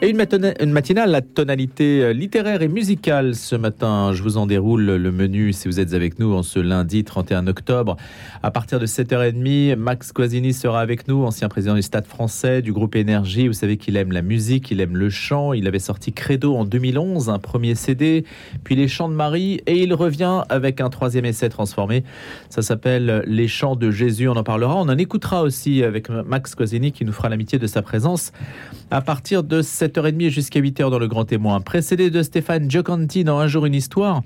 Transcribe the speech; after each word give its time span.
Et 0.00 0.10
une, 0.10 0.70
matinale 0.70 1.12
à 1.12 1.22
tonalité 1.22 2.04
euh, 2.04 2.12
littéraire 2.12 2.62
et 2.62 2.68
musicale 2.68 3.34
ce 3.34 3.56
matin. 3.56 4.12
Je 4.12 4.22
vous 4.22 4.36
en 4.36 4.46
déroule 4.46 4.84
le 4.84 5.10
menu 5.10 5.52
si 5.52 5.66
vous 5.66 5.80
êtes 5.80 5.92
avec 5.92 6.20
nous 6.20 6.34
en 6.34 6.44
ce 6.44 6.60
lundi 6.60 7.02
31 7.02 7.48
octobre. 7.48 7.96
À 8.44 8.52
partir 8.52 8.78
de 8.78 8.86
7h30, 8.86 9.74
Max 9.74 10.12
Coisini 10.12 10.52
sera 10.52 10.82
avec 10.82 11.08
nous, 11.08 11.24
ancien 11.24 11.48
président 11.48 11.74
du 11.74 11.82
Stade 11.82 12.06
français, 12.06 12.62
du 12.62 12.72
groupe 12.72 12.94
Énergie. 12.94 13.48
Vous 13.48 13.54
savez 13.54 13.76
qu'il 13.76 13.96
aime 13.96 14.12
la 14.12 14.22
musique, 14.22 14.70
il 14.70 14.80
aime 14.80 14.96
le 14.96 15.10
chant. 15.10 15.52
Il 15.52 15.66
avait 15.66 15.80
sorti 15.80 16.12
Credo 16.12 16.54
en 16.54 16.64
2011, 16.64 17.28
un 17.28 17.40
premier 17.40 17.74
CD, 17.74 18.24
puis 18.62 18.76
Les 18.76 18.86
Chants 18.86 19.08
de 19.08 19.14
Marie, 19.14 19.62
et 19.66 19.82
il 19.82 19.92
revient 19.94 20.42
avec 20.48 20.80
un 20.80 20.90
troisième 20.90 21.24
essai 21.24 21.48
transformé. 21.48 22.04
Ça 22.50 22.62
s'appelle 22.62 23.24
Les 23.26 23.48
Chants 23.48 23.74
de 23.74 23.90
Jésus. 23.90 24.28
On 24.28 24.36
en 24.36 24.44
parlera. 24.44 24.76
On 24.76 24.88
en 24.88 24.96
écoutera 24.96 25.42
aussi 25.42 25.82
avec 25.82 26.08
Max 26.08 26.54
Coisini 26.54 26.92
qui 26.92 27.04
nous 27.04 27.12
fera 27.12 27.28
l'amitié 27.28 27.58
de 27.58 27.66
sa 27.66 27.82
présence 27.82 28.30
à 28.92 29.00
partir 29.00 29.42
de 29.42 29.60
7h30 29.88 30.28
jusqu'à 30.28 30.60
8h 30.60 30.90
dans 30.90 30.98
le 30.98 31.08
Grand 31.08 31.24
Témoin. 31.24 31.62
Précédé 31.62 32.10
de 32.10 32.22
Stéphane 32.22 32.70
Giocanti 32.70 33.24
dans 33.24 33.38
Un 33.38 33.46
jour 33.46 33.64
une 33.64 33.74
histoire. 33.74 34.22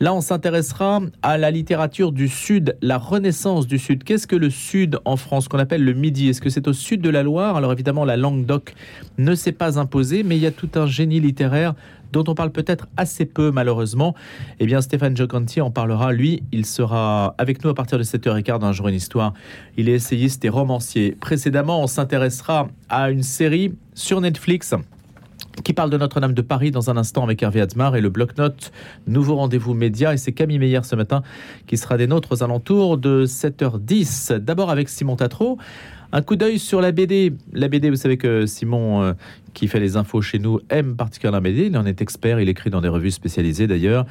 Là, 0.00 0.12
on 0.12 0.20
s'intéressera 0.20 1.02
à 1.22 1.38
la 1.38 1.52
littérature 1.52 2.10
du 2.10 2.26
Sud, 2.26 2.76
la 2.82 2.98
renaissance 2.98 3.68
du 3.68 3.78
Sud. 3.78 4.02
Qu'est-ce 4.02 4.26
que 4.26 4.34
le 4.34 4.50
Sud 4.50 4.98
en 5.04 5.16
France, 5.16 5.46
qu'on 5.46 5.60
appelle 5.60 5.84
le 5.84 5.92
Midi? 5.92 6.30
Est-ce 6.30 6.40
que 6.40 6.50
c'est 6.50 6.66
au 6.66 6.72
sud 6.72 7.00
de 7.00 7.10
la 7.10 7.22
Loire? 7.22 7.56
Alors 7.56 7.72
évidemment, 7.72 8.04
la 8.04 8.16
langue 8.16 8.44
doc 8.44 8.74
ne 9.16 9.36
s'est 9.36 9.52
pas 9.52 9.78
imposée, 9.78 10.24
mais 10.24 10.36
il 10.36 10.42
y 10.42 10.46
a 10.46 10.50
tout 10.50 10.70
un 10.74 10.86
génie 10.86 11.20
littéraire 11.20 11.74
dont 12.14 12.24
on 12.28 12.34
parle 12.34 12.50
peut-être 12.50 12.86
assez 12.96 13.24
peu 13.24 13.50
malheureusement. 13.50 14.14
Eh 14.60 14.66
bien, 14.66 14.80
Stéphane 14.80 15.16
Giocanti 15.16 15.60
en 15.60 15.70
parlera. 15.70 16.12
Lui, 16.12 16.42
il 16.52 16.64
sera 16.64 17.34
avec 17.38 17.62
nous 17.62 17.70
à 17.70 17.74
partir 17.74 17.98
de 17.98 18.04
7h15 18.04 18.58
dans 18.58 18.66
Un 18.66 18.72
jour 18.72 18.88
une 18.88 18.94
histoire. 18.94 19.34
Il 19.76 19.88
est 19.88 19.94
essayiste 19.94 20.44
et 20.44 20.48
romancier. 20.48 21.16
Précédemment, 21.20 21.82
on 21.82 21.86
s'intéressera 21.86 22.68
à 22.88 23.10
une 23.10 23.22
série 23.22 23.74
sur 23.94 24.20
Netflix 24.20 24.74
qui 25.62 25.72
parle 25.72 25.90
de 25.90 25.96
Notre-Dame 25.96 26.34
de 26.34 26.42
Paris 26.42 26.70
dans 26.70 26.90
un 26.90 26.96
instant 26.96 27.22
avec 27.22 27.42
Hervé 27.42 27.60
Admar 27.60 27.96
et 27.96 28.00
le 28.00 28.08
bloc-notes 28.08 28.72
Nouveau 29.06 29.36
rendez-vous 29.36 29.74
média. 29.74 30.12
Et 30.12 30.16
c'est 30.16 30.32
Camille 30.32 30.58
Meyer 30.58 30.80
ce 30.82 30.96
matin 30.96 31.22
qui 31.66 31.76
sera 31.76 31.96
des 31.96 32.06
nôtres 32.06 32.32
aux 32.32 32.42
alentours 32.42 32.98
de 32.98 33.24
7h10. 33.26 34.38
D'abord 34.38 34.70
avec 34.70 34.88
Simon 34.88 35.16
Tatro. 35.16 35.58
Un 36.12 36.22
coup 36.22 36.36
d'œil 36.36 36.58
sur 36.58 36.80
la 36.80 36.92
BD. 36.92 37.32
La 37.52 37.68
BD, 37.68 37.90
vous 37.90 37.96
savez 37.96 38.16
que 38.16 38.46
Simon, 38.46 39.02
euh, 39.02 39.12
qui 39.52 39.66
fait 39.66 39.80
les 39.80 39.96
infos 39.96 40.22
chez 40.22 40.38
nous, 40.38 40.60
aime 40.70 40.96
particulièrement 40.96 41.38
la 41.38 41.50
BD. 41.50 41.66
Il 41.66 41.76
en 41.76 41.86
est 41.86 42.00
expert, 42.00 42.40
il 42.40 42.48
écrit 42.48 42.70
dans 42.70 42.80
des 42.80 42.88
revues 42.88 43.10
spécialisées 43.10 43.66
d'ailleurs. 43.66 44.06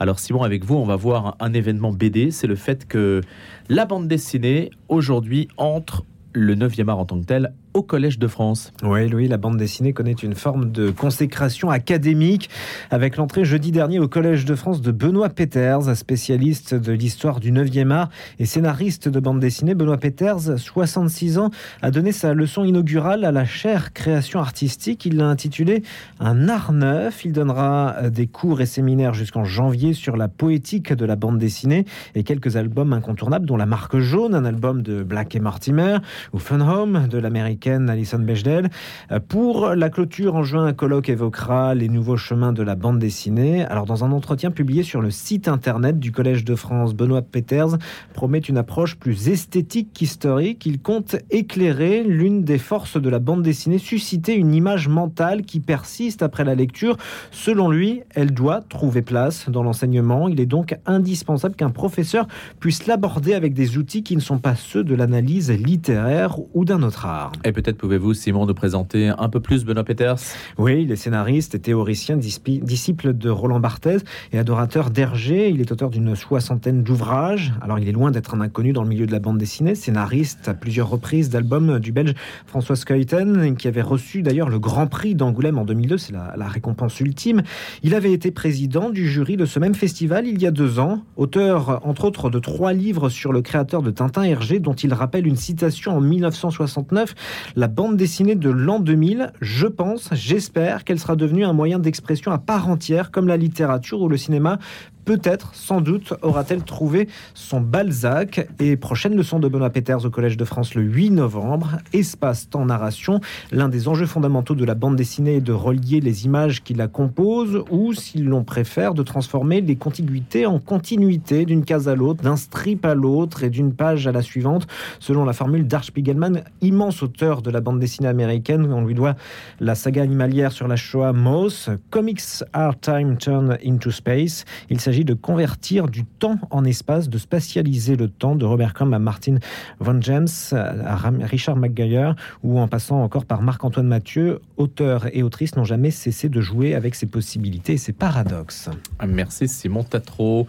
Alors 0.00 0.18
Simon, 0.18 0.42
avec 0.42 0.64
vous, 0.64 0.74
on 0.74 0.84
va 0.84 0.96
voir 0.96 1.36
un 1.40 1.52
événement 1.52 1.92
BD. 1.92 2.30
C'est 2.30 2.48
le 2.48 2.56
fait 2.56 2.86
que 2.88 3.20
la 3.68 3.84
bande 3.84 4.08
dessinée, 4.08 4.70
aujourd'hui, 4.88 5.48
entre 5.56 6.04
le 6.32 6.56
9e 6.56 6.88
art 6.88 6.98
en 6.98 7.04
tant 7.04 7.20
que 7.20 7.26
tel 7.26 7.52
au 7.74 7.82
Collège 7.82 8.20
de 8.20 8.28
France. 8.28 8.72
Oui, 8.84 9.08
Louis, 9.08 9.26
la 9.26 9.36
bande 9.36 9.56
dessinée 9.56 9.92
connaît 9.92 10.12
une 10.12 10.36
forme 10.36 10.70
de 10.70 10.90
consécration 10.90 11.70
académique 11.70 12.48
avec 12.90 13.16
l'entrée 13.16 13.44
jeudi 13.44 13.72
dernier 13.72 13.98
au 13.98 14.06
Collège 14.06 14.44
de 14.44 14.54
France 14.54 14.80
de 14.80 14.92
Benoît 14.92 15.28
Peters, 15.28 15.96
spécialiste 15.96 16.74
de 16.74 16.92
l'histoire 16.92 17.40
du 17.40 17.50
9e 17.50 17.90
art 17.90 18.10
et 18.38 18.46
scénariste 18.46 19.08
de 19.08 19.18
bande 19.18 19.40
dessinée. 19.40 19.74
Benoît 19.74 19.98
Peters, 19.98 20.56
66 20.56 21.38
ans, 21.38 21.50
a 21.82 21.90
donné 21.90 22.12
sa 22.12 22.32
leçon 22.32 22.62
inaugurale 22.62 23.24
à 23.24 23.32
la 23.32 23.44
chaire 23.44 23.92
création 23.92 24.38
artistique. 24.38 25.04
Il 25.04 25.16
l'a 25.16 25.26
intitulée 25.26 25.82
Un 26.20 26.48
art 26.48 26.72
neuf. 26.72 27.24
Il 27.24 27.32
donnera 27.32 28.08
des 28.08 28.28
cours 28.28 28.60
et 28.60 28.66
séminaires 28.66 29.14
jusqu'en 29.14 29.44
janvier 29.44 29.94
sur 29.94 30.16
la 30.16 30.28
poétique 30.28 30.92
de 30.92 31.04
la 31.04 31.16
bande 31.16 31.38
dessinée 31.38 31.86
et 32.14 32.22
quelques 32.22 32.54
albums 32.54 32.92
incontournables, 32.92 33.46
dont 33.46 33.56
La 33.56 33.66
Marque 33.66 33.98
Jaune, 33.98 34.36
un 34.36 34.44
album 34.44 34.82
de 34.82 35.02
Black 35.02 35.34
et 35.34 35.40
Mortimer, 35.40 35.98
ou 36.32 36.38
Fun 36.38 36.60
Home 36.60 37.08
de 37.08 37.18
l'américain 37.18 37.63
Alison 37.66 38.18
Bechdel. 38.18 38.70
Euh, 39.10 39.20
pour 39.20 39.68
la 39.70 39.90
clôture 39.90 40.34
en 40.34 40.42
juin, 40.42 40.66
un 40.66 40.72
colloque 40.72 41.08
évoquera 41.08 41.74
les 41.74 41.88
nouveaux 41.88 42.16
chemins 42.16 42.52
de 42.52 42.62
la 42.62 42.74
bande 42.74 42.98
dessinée. 42.98 43.64
Alors, 43.64 43.86
dans 43.86 44.04
un 44.04 44.12
entretien 44.12 44.50
publié 44.50 44.82
sur 44.82 45.00
le 45.00 45.10
site 45.10 45.48
internet 45.48 45.98
du 45.98 46.12
Collège 46.12 46.44
de 46.44 46.54
France, 46.54 46.94
Benoît 46.94 47.22
Peters 47.22 47.78
promet 48.12 48.38
une 48.38 48.58
approche 48.58 48.96
plus 48.96 49.28
esthétique 49.28 49.90
qu'historique. 49.92 50.66
Il 50.66 50.80
compte 50.80 51.16
éclairer 51.30 52.02
l'une 52.04 52.42
des 52.42 52.58
forces 52.58 53.00
de 53.00 53.08
la 53.08 53.18
bande 53.18 53.42
dessinée, 53.42 53.78
susciter 53.78 54.34
une 54.34 54.54
image 54.54 54.88
mentale 54.88 55.42
qui 55.42 55.60
persiste 55.60 56.22
après 56.22 56.44
la 56.44 56.54
lecture. 56.54 56.96
Selon 57.30 57.70
lui, 57.70 58.02
elle 58.14 58.32
doit 58.32 58.60
trouver 58.60 59.02
place 59.02 59.48
dans 59.48 59.62
l'enseignement. 59.62 60.28
Il 60.28 60.40
est 60.40 60.46
donc 60.46 60.76
indispensable 60.86 61.54
qu'un 61.54 61.70
professeur 61.70 62.26
puisse 62.60 62.86
l'aborder 62.86 63.34
avec 63.34 63.54
des 63.54 63.78
outils 63.78 64.02
qui 64.02 64.16
ne 64.16 64.20
sont 64.20 64.38
pas 64.38 64.54
ceux 64.54 64.84
de 64.84 64.94
l'analyse 64.94 65.50
littéraire 65.50 66.38
ou 66.52 66.64
d'un 66.64 66.82
autre 66.82 67.06
art 67.06 67.32
peut-être 67.54 67.78
pouvez-vous, 67.78 68.12
Simon, 68.12 68.44
nous 68.44 68.52
présenter 68.52 69.12
un 69.16 69.28
peu 69.30 69.40
plus 69.40 69.64
Benoît 69.64 69.84
Peters 69.84 70.16
Oui, 70.58 70.82
il 70.82 70.92
est 70.92 70.96
scénariste 70.96 71.54
et 71.54 71.58
théoricien, 71.58 72.18
disciple 72.18 73.14
de 73.14 73.30
Roland 73.30 73.60
Barthez 73.60 73.98
et 74.32 74.38
adorateur 74.38 74.90
d'Hergé. 74.90 75.48
Il 75.48 75.62
est 75.62 75.72
auteur 75.72 75.88
d'une 75.88 76.14
soixantaine 76.14 76.82
d'ouvrages. 76.82 77.54
Alors, 77.62 77.78
il 77.78 77.88
est 77.88 77.92
loin 77.92 78.10
d'être 78.10 78.34
un 78.34 78.40
inconnu 78.42 78.72
dans 78.72 78.82
le 78.82 78.88
milieu 78.88 79.06
de 79.06 79.12
la 79.12 79.20
bande 79.20 79.38
dessinée. 79.38 79.74
Scénariste 79.74 80.48
à 80.48 80.54
plusieurs 80.54 80.90
reprises 80.90 81.30
d'albums 81.30 81.78
du 81.78 81.92
Belge 81.92 82.14
François 82.46 82.76
Skeuten, 82.76 83.56
qui 83.56 83.68
avait 83.68 83.82
reçu 83.82 84.22
d'ailleurs 84.22 84.50
le 84.50 84.58
Grand 84.58 84.86
Prix 84.86 85.14
d'Angoulême 85.14 85.58
en 85.58 85.64
2002. 85.64 85.96
C'est 85.96 86.12
la, 86.12 86.34
la 86.36 86.48
récompense 86.48 87.00
ultime. 87.00 87.42
Il 87.82 87.94
avait 87.94 88.12
été 88.12 88.30
président 88.30 88.90
du 88.90 89.08
jury 89.08 89.36
de 89.36 89.46
ce 89.46 89.58
même 89.58 89.74
festival 89.74 90.26
il 90.26 90.42
y 90.42 90.46
a 90.46 90.50
deux 90.50 90.80
ans. 90.80 91.02
Auteur, 91.16 91.80
entre 91.86 92.04
autres, 92.04 92.30
de 92.30 92.40
trois 92.40 92.72
livres 92.72 93.08
sur 93.08 93.32
le 93.32 93.42
créateur 93.42 93.82
de 93.82 93.90
Tintin 93.90 94.24
Hergé, 94.24 94.58
dont 94.58 94.74
il 94.74 94.92
rappelle 94.92 95.26
une 95.26 95.36
citation 95.36 95.96
en 95.96 96.00
1969 96.00 97.14
la 97.56 97.68
bande 97.68 97.96
dessinée 97.96 98.34
de 98.34 98.50
l'an 98.50 98.80
2000, 98.80 99.32
je 99.40 99.66
pense, 99.66 100.08
j'espère 100.12 100.84
qu'elle 100.84 100.98
sera 100.98 101.16
devenue 101.16 101.44
un 101.44 101.52
moyen 101.52 101.78
d'expression 101.78 102.32
à 102.32 102.38
part 102.38 102.68
entière, 102.68 103.10
comme 103.10 103.28
la 103.28 103.36
littérature 103.36 104.00
ou 104.00 104.08
le 104.08 104.16
cinéma 104.16 104.58
peut-être, 105.04 105.54
sans 105.54 105.80
doute, 105.80 106.14
aura-t-elle 106.22 106.62
trouvé 106.64 107.08
son 107.34 107.60
Balzac. 107.60 108.48
Et 108.58 108.76
prochaine 108.76 109.16
leçon 109.16 109.38
de 109.38 109.48
Benoît 109.48 109.70
Peters 109.70 110.04
au 110.04 110.10
Collège 110.10 110.36
de 110.36 110.44
France 110.44 110.74
le 110.74 110.82
8 110.82 111.10
novembre. 111.10 111.78
Espace, 111.92 112.48
temps, 112.48 112.64
narration. 112.64 113.20
L'un 113.52 113.68
des 113.68 113.88
enjeux 113.88 114.06
fondamentaux 114.06 114.54
de 114.54 114.64
la 114.64 114.74
bande 114.74 114.96
dessinée 114.96 115.36
est 115.36 115.40
de 115.40 115.52
relier 115.52 116.00
les 116.00 116.24
images 116.24 116.62
qui 116.62 116.74
la 116.74 116.88
composent 116.88 117.62
ou, 117.70 117.92
s'ils 117.92 118.24
l'on 118.24 118.44
préfère, 118.44 118.94
de 118.94 119.02
transformer 119.02 119.60
les 119.60 119.76
contiguïtés 119.76 120.46
en 120.46 120.58
continuité 120.58 121.44
d'une 121.44 121.64
case 121.64 121.88
à 121.88 121.94
l'autre, 121.94 122.22
d'un 122.22 122.36
strip 122.36 122.84
à 122.84 122.94
l'autre 122.94 123.44
et 123.44 123.50
d'une 123.50 123.74
page 123.74 124.06
à 124.06 124.12
la 124.12 124.22
suivante, 124.22 124.66
selon 125.00 125.24
la 125.24 125.32
formule 125.32 125.66
d'Arch 125.66 125.86
Spiegelman, 125.86 126.44
immense 126.60 127.02
auteur 127.02 127.42
de 127.42 127.50
la 127.50 127.60
bande 127.60 127.78
dessinée 127.78 128.08
américaine. 128.08 128.72
On 128.72 128.84
lui 128.84 128.94
doit 128.94 129.16
la 129.60 129.74
saga 129.74 130.02
animalière 130.02 130.52
sur 130.52 130.68
la 130.68 130.76
Shoah 130.76 131.12
Moss, 131.12 131.70
Comics 131.90 132.44
Are 132.52 132.78
Time 132.78 133.16
Turn 133.16 133.58
into 133.64 133.90
Space. 133.90 134.44
Il 134.70 134.80
s'agit 134.80 134.93
de 135.02 135.14
convertir 135.14 135.88
du 135.88 136.04
temps 136.04 136.38
en 136.50 136.64
espace, 136.64 137.08
de 137.08 137.18
spatialiser 137.18 137.96
le 137.96 138.08
temps, 138.08 138.36
de 138.36 138.44
Robert 138.44 138.74
Crumb 138.74 138.94
à 138.94 139.00
Martin 139.00 139.38
Von 139.80 140.00
James, 140.00 140.28
à 140.52 140.96
Richard 141.22 141.56
McGuire, 141.56 142.14
ou 142.44 142.60
en 142.60 142.68
passant 142.68 143.02
encore 143.02 143.24
par 143.24 143.42
Marc-Antoine 143.42 143.88
Mathieu, 143.88 144.40
auteur 144.56 145.06
et 145.12 145.24
autrice 145.24 145.56
n'ont 145.56 145.64
jamais 145.64 145.90
cessé 145.90 146.28
de 146.28 146.40
jouer 146.40 146.74
avec 146.74 146.94
ses 146.94 147.06
possibilités 147.06 147.72
et 147.72 147.78
ses 147.78 147.92
paradoxes. 147.92 148.68
Merci 149.04 149.48
Simon 149.48 149.82
Tatro. 149.82 150.46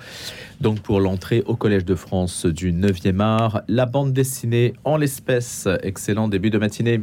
Donc 0.62 0.82
pour 0.82 1.00
l'entrée 1.00 1.42
au 1.48 1.56
Collège 1.56 1.86
de 1.86 1.96
France 1.96 2.46
du 2.46 2.72
9e 2.72 3.22
art, 3.22 3.62
la 3.68 3.86
bande 3.86 4.14
dessinée 4.14 4.74
en 4.84 4.98
l'espèce. 4.98 5.68
Excellent 5.82 6.28
début 6.28 6.50
de 6.50 6.58
matinée. 6.58 7.02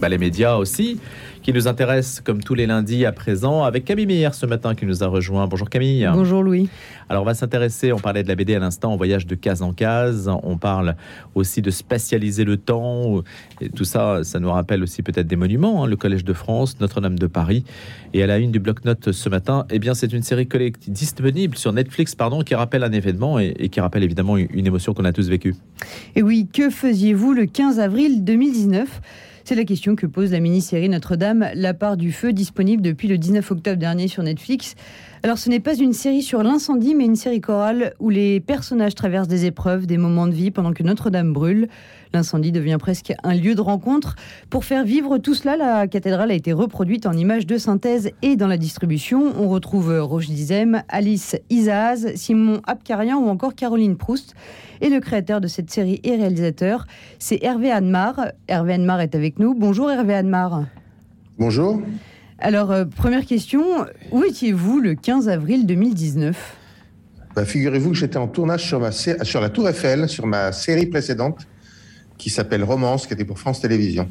Bah, 0.00 0.08
les 0.08 0.18
médias 0.18 0.56
aussi 0.56 0.98
qui 1.44 1.52
nous 1.52 1.68
intéresse 1.68 2.22
comme 2.24 2.42
tous 2.42 2.54
les 2.54 2.66
lundis 2.66 3.04
à 3.04 3.12
présent 3.12 3.64
avec 3.64 3.84
Camille 3.84 4.06
Meyer 4.06 4.30
ce 4.32 4.46
matin 4.46 4.74
qui 4.74 4.86
nous 4.86 5.04
a 5.04 5.08
rejoint. 5.08 5.46
Bonjour 5.46 5.68
Camille. 5.68 6.08
Bonjour 6.10 6.42
Louis. 6.42 6.70
Alors 7.10 7.22
on 7.22 7.26
va 7.26 7.34
s'intéresser, 7.34 7.92
on 7.92 7.98
parlait 7.98 8.22
de 8.22 8.28
la 8.28 8.34
BD 8.34 8.54
à 8.54 8.58
l'instant, 8.58 8.94
on 8.94 8.96
voyage 8.96 9.26
de 9.26 9.34
case 9.34 9.60
en 9.60 9.74
case, 9.74 10.30
on 10.42 10.56
parle 10.56 10.96
aussi 11.34 11.60
de 11.60 11.70
spatialiser 11.70 12.44
le 12.44 12.56
temps, 12.56 13.22
et 13.60 13.68
tout 13.68 13.84
ça, 13.84 14.24
ça 14.24 14.40
nous 14.40 14.50
rappelle 14.50 14.82
aussi 14.82 15.02
peut-être 15.02 15.26
des 15.26 15.36
monuments, 15.36 15.84
hein, 15.84 15.86
le 15.86 15.96
Collège 15.96 16.24
de 16.24 16.32
France, 16.32 16.80
Notre-Dame 16.80 17.18
de 17.18 17.26
Paris, 17.26 17.62
et 18.14 18.22
à 18.22 18.26
la 18.26 18.38
une 18.38 18.50
du 18.50 18.58
bloc-notes 18.58 19.12
ce 19.12 19.28
matin, 19.28 19.66
eh 19.68 19.78
bien 19.78 19.92
c'est 19.92 20.14
une 20.14 20.22
série 20.22 20.46
collective 20.46 20.90
disponible 20.90 21.58
sur 21.58 21.74
Netflix, 21.74 22.14
pardon, 22.14 22.40
qui 22.40 22.54
rappelle 22.54 22.84
un 22.84 22.92
événement 22.92 23.38
et, 23.38 23.54
et 23.58 23.68
qui 23.68 23.80
rappelle 23.80 24.02
évidemment 24.02 24.38
une 24.38 24.66
émotion 24.66 24.94
qu'on 24.94 25.04
a 25.04 25.12
tous 25.12 25.28
vécue. 25.28 25.54
Et 26.16 26.22
oui, 26.22 26.48
que 26.50 26.70
faisiez-vous 26.70 27.34
le 27.34 27.44
15 27.44 27.80
avril 27.80 28.24
2019 28.24 29.02
c'est 29.44 29.54
la 29.54 29.64
question 29.64 29.94
que 29.94 30.06
pose 30.06 30.32
la 30.32 30.40
mini-série 30.40 30.88
Notre-Dame, 30.88 31.50
La 31.54 31.74
part 31.74 31.98
du 31.98 32.12
feu, 32.12 32.32
disponible 32.32 32.82
depuis 32.82 33.08
le 33.08 33.18
19 33.18 33.50
octobre 33.50 33.76
dernier 33.76 34.08
sur 34.08 34.22
Netflix. 34.22 34.74
Alors 35.22 35.36
ce 35.36 35.50
n'est 35.50 35.60
pas 35.60 35.74
une 35.74 35.92
série 35.92 36.22
sur 36.22 36.42
l'incendie, 36.42 36.94
mais 36.94 37.04
une 37.04 37.14
série 37.14 37.42
chorale 37.42 37.92
où 38.00 38.08
les 38.08 38.40
personnages 38.40 38.94
traversent 38.94 39.28
des 39.28 39.44
épreuves, 39.44 39.86
des 39.86 39.98
moments 39.98 40.26
de 40.26 40.32
vie 40.32 40.50
pendant 40.50 40.72
que 40.72 40.82
Notre-Dame 40.82 41.34
brûle. 41.34 41.68
L'incendie 42.14 42.52
devient 42.52 42.76
presque 42.78 43.12
un 43.24 43.34
lieu 43.34 43.56
de 43.56 43.60
rencontre. 43.60 44.14
Pour 44.48 44.64
faire 44.64 44.84
vivre 44.84 45.18
tout 45.18 45.34
cela, 45.34 45.56
la 45.56 45.88
cathédrale 45.88 46.30
a 46.30 46.34
été 46.34 46.52
reproduite 46.52 47.06
en 47.06 47.12
images 47.12 47.44
de 47.44 47.58
synthèse 47.58 48.10
et 48.22 48.36
dans 48.36 48.46
la 48.46 48.56
distribution. 48.56 49.34
On 49.36 49.48
retrouve 49.48 49.98
Roche 49.98 50.28
Dizem, 50.28 50.84
Alice 50.88 51.34
Isaaz, 51.50 52.14
Simon 52.14 52.60
Abkarian 52.68 53.18
ou 53.18 53.28
encore 53.28 53.56
Caroline 53.56 53.96
Proust. 53.96 54.36
Et 54.80 54.90
le 54.90 55.00
créateur 55.00 55.40
de 55.40 55.48
cette 55.48 55.72
série 55.72 56.00
et 56.04 56.14
réalisateur, 56.14 56.86
c'est 57.18 57.42
Hervé 57.42 57.72
Anmar. 57.72 58.28
Hervé 58.46 58.74
Anmar 58.74 59.00
est 59.00 59.16
avec 59.16 59.40
nous. 59.40 59.52
Bonjour 59.52 59.90
Hervé 59.90 60.14
Anmar. 60.14 60.66
Bonjour. 61.40 61.82
Alors, 62.38 62.70
euh, 62.70 62.84
première 62.84 63.26
question, 63.26 63.64
où 64.12 64.22
étiez-vous 64.22 64.78
le 64.78 64.94
15 64.94 65.28
avril 65.28 65.66
2019 65.66 66.56
bah, 67.34 67.44
Figurez-vous 67.44 67.90
que 67.90 67.96
j'étais 67.96 68.18
en 68.18 68.28
tournage 68.28 68.62
sur, 68.62 68.78
ma, 68.78 68.92
sur 68.92 69.40
la 69.40 69.48
Tour 69.48 69.68
Eiffel, 69.68 70.08
sur 70.08 70.26
ma 70.26 70.52
série 70.52 70.86
précédente, 70.86 71.48
qui 72.18 72.30
s'appelle 72.30 72.64
Romance, 72.64 73.06
qui 73.06 73.14
était 73.14 73.24
pour 73.24 73.38
France 73.38 73.60
Télévisions. 73.60 74.08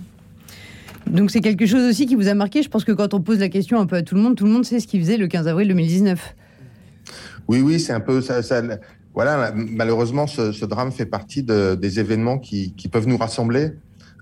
Donc 1.07 1.31
c'est 1.31 1.41
quelque 1.41 1.65
chose 1.65 1.89
aussi 1.89 2.05
qui 2.05 2.15
vous 2.15 2.27
a 2.27 2.33
marqué. 2.33 2.63
Je 2.63 2.69
pense 2.69 2.83
que 2.83 2.91
quand 2.91 3.13
on 3.13 3.21
pose 3.21 3.39
la 3.39 3.49
question 3.49 3.79
un 3.79 3.85
peu 3.85 3.97
à 3.97 4.01
tout 4.01 4.15
le 4.15 4.21
monde, 4.21 4.35
tout 4.35 4.45
le 4.45 4.51
monde 4.51 4.65
sait 4.65 4.79
ce 4.79 4.87
qu'il 4.87 5.01
faisait 5.01 5.17
le 5.17 5.27
15 5.27 5.47
avril 5.47 5.67
2019. 5.67 6.35
Oui, 7.47 7.61
oui, 7.61 7.79
c'est 7.79 7.91
un 7.91 7.99
peu 7.99 8.21
ça. 8.21 8.41
voilà, 9.13 9.51
malheureusement, 9.53 10.27
ce, 10.27 10.65
drame 10.65 10.91
fait 10.91 11.05
partie 11.05 11.43
des 11.43 11.99
événements 11.99 12.37
qui, 12.37 12.73
peuvent 12.89 13.07
nous 13.07 13.17
rassembler, 13.17 13.71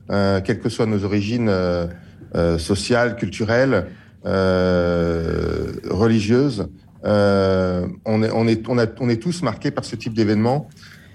euh, 0.09 0.41
quelles 0.41 0.59
que 0.59 0.69
soient 0.69 0.87
nos 0.87 1.03
origines. 1.05 1.49
Euh, 1.49 1.85
euh, 2.33 2.57
sociale, 2.57 3.17
culturelle, 3.17 3.87
euh, 4.25 5.73
religieuse. 5.89 6.69
Euh, 7.03 7.85
on, 8.05 8.23
est, 8.23 8.31
on, 8.31 8.47
est, 8.47 8.69
on, 8.69 8.77
a, 8.77 8.85
on 9.01 9.09
est 9.09 9.21
tous 9.21 9.41
marqués 9.41 9.69
par 9.69 9.83
ce 9.83 9.97
type 9.97 10.13
d'événement. 10.13 10.69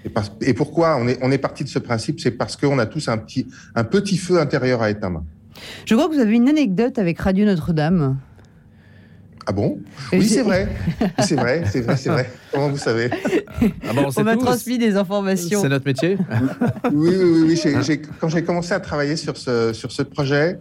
Et, 0.07 0.49
et, 0.49 0.53
pourquoi 0.53 0.97
on 0.97 1.07
est, 1.07 1.17
on 1.21 1.31
est 1.31 1.37
parti 1.37 1.63
de 1.63 1.69
ce 1.69 1.79
principe? 1.79 2.19
C'est 2.19 2.31
parce 2.31 2.55
qu'on 2.55 2.79
a 2.79 2.85
tous 2.85 3.07
un 3.07 3.17
petit, 3.17 3.47
un 3.75 3.83
petit 3.83 4.17
feu 4.17 4.39
intérieur 4.39 4.81
à 4.81 4.89
éteindre. 4.89 5.23
Je 5.85 5.95
crois 5.95 6.07
que 6.07 6.13
vous 6.13 6.19
avez 6.19 6.35
une 6.35 6.49
anecdote 6.49 6.99
avec 6.99 7.19
Radio 7.19 7.45
Notre-Dame. 7.45 8.17
Ah 9.49 9.53
bon? 9.53 9.79
Oui, 10.11 10.27
c'est 10.27 10.41
vrai. 10.41 10.67
C'est 11.19 11.35
vrai, 11.35 11.63
c'est 11.71 11.79
vrai, 11.79 11.95
c'est 11.95 12.09
vrai. 12.09 12.29
Comment 12.51 12.67
vous 12.67 12.77
savez? 12.77 13.09
Ah 13.61 13.93
On 14.17 14.23
m'a 14.23 14.35
transmis 14.35 14.77
des 14.77 14.97
informations. 14.97 15.61
C'est 15.61 15.69
notre 15.69 15.85
métier? 15.85 16.17
Oui, 16.91 17.15
oui, 17.15 17.59
oui. 17.65 18.01
quand 18.19 18.27
j'ai 18.27 18.43
commencé 18.43 18.73
à 18.73 18.81
travailler 18.81 19.15
sur 19.15 19.37
ce, 19.37 19.71
sur 19.71 19.93
ce 19.93 20.03
projet, 20.03 20.59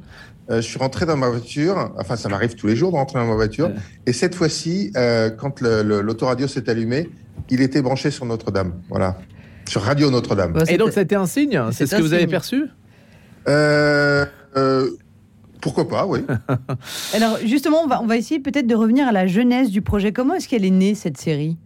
euh, 0.50 0.60
je 0.60 0.66
suis 0.66 0.78
rentré 0.78 1.04
dans 1.04 1.16
ma 1.16 1.28
voiture, 1.28 1.92
enfin 1.98 2.14
ça 2.14 2.28
m'arrive 2.28 2.54
tous 2.54 2.68
les 2.68 2.76
jours 2.76 2.92
de 2.92 2.96
rentrer 2.96 3.18
dans 3.18 3.26
ma 3.26 3.34
voiture, 3.34 3.70
et 4.06 4.12
cette 4.12 4.36
fois-ci, 4.36 4.92
euh, 4.96 5.30
quand 5.30 5.60
l'autoradio 5.60 6.46
s'est 6.46 6.70
allumé, 6.70 7.10
il 7.50 7.60
était 7.60 7.82
branché 7.82 8.12
sur 8.12 8.24
Notre-Dame, 8.24 8.74
voilà, 8.88 9.18
sur 9.68 9.82
Radio 9.82 10.10
Notre-Dame. 10.10 10.56
et 10.68 10.76
donc 10.78 10.92
c'était 10.92 11.16
un 11.16 11.26
signe 11.26 11.60
C'est 11.72 11.86
ce 11.86 11.96
que 11.96 12.02
vous 12.02 12.12
avez 12.14 12.26
perçu? 12.26 12.64
Euh, 13.48 14.24
Pourquoi 15.60 15.88
pas, 15.88 16.06
oui. 16.06 16.20
Alors 17.14 17.38
justement, 17.44 17.82
on 17.84 17.86
va, 17.86 18.02
on 18.02 18.06
va 18.06 18.16
essayer 18.16 18.40
peut-être 18.40 18.66
de 18.66 18.74
revenir 18.74 19.06
à 19.08 19.12
la 19.12 19.26
jeunesse 19.26 19.70
du 19.70 19.82
projet. 19.82 20.12
Comment 20.12 20.34
est-ce 20.34 20.48
qu'elle 20.48 20.64
est 20.64 20.70
née, 20.70 20.94
cette 20.94 21.18
série? 21.18 21.56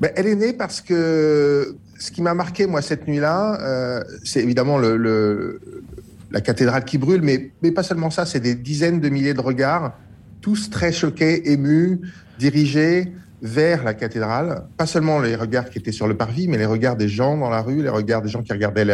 Ben, 0.00 0.10
Elle 0.16 0.26
est 0.26 0.34
née 0.36 0.52
parce 0.52 0.80
que 0.80 1.76
ce 1.98 2.10
qui 2.10 2.22
m'a 2.22 2.34
marqué, 2.34 2.66
moi, 2.66 2.82
cette 2.82 3.06
nuit-là, 3.06 4.02
c'est 4.24 4.40
évidemment 4.42 4.78
le, 4.78 5.60
la 6.30 6.40
cathédrale 6.40 6.84
qui 6.84 6.98
brûle, 6.98 7.22
mais, 7.22 7.52
mais 7.62 7.70
pas 7.70 7.82
seulement 7.82 8.10
ça, 8.10 8.26
c'est 8.26 8.40
des 8.40 8.54
dizaines 8.54 9.00
de 9.00 9.08
milliers 9.08 9.34
de 9.34 9.40
regards, 9.40 9.96
tous 10.40 10.70
très 10.70 10.90
choqués, 10.92 11.52
émus, 11.52 12.00
dirigés 12.38 13.12
vers 13.42 13.82
la 13.82 13.92
cathédrale. 13.92 14.64
Pas 14.76 14.86
seulement 14.86 15.20
les 15.20 15.34
regards 15.34 15.68
qui 15.68 15.78
étaient 15.78 15.92
sur 15.92 16.06
le 16.06 16.16
parvis, 16.16 16.46
mais 16.46 16.58
les 16.58 16.66
regards 16.66 16.96
des 16.96 17.08
gens 17.08 17.36
dans 17.36 17.50
la 17.50 17.60
rue, 17.60 17.82
les 17.82 17.88
regards 17.88 18.22
des 18.22 18.28
gens 18.28 18.42
qui 18.42 18.52
regardaient 18.52 18.84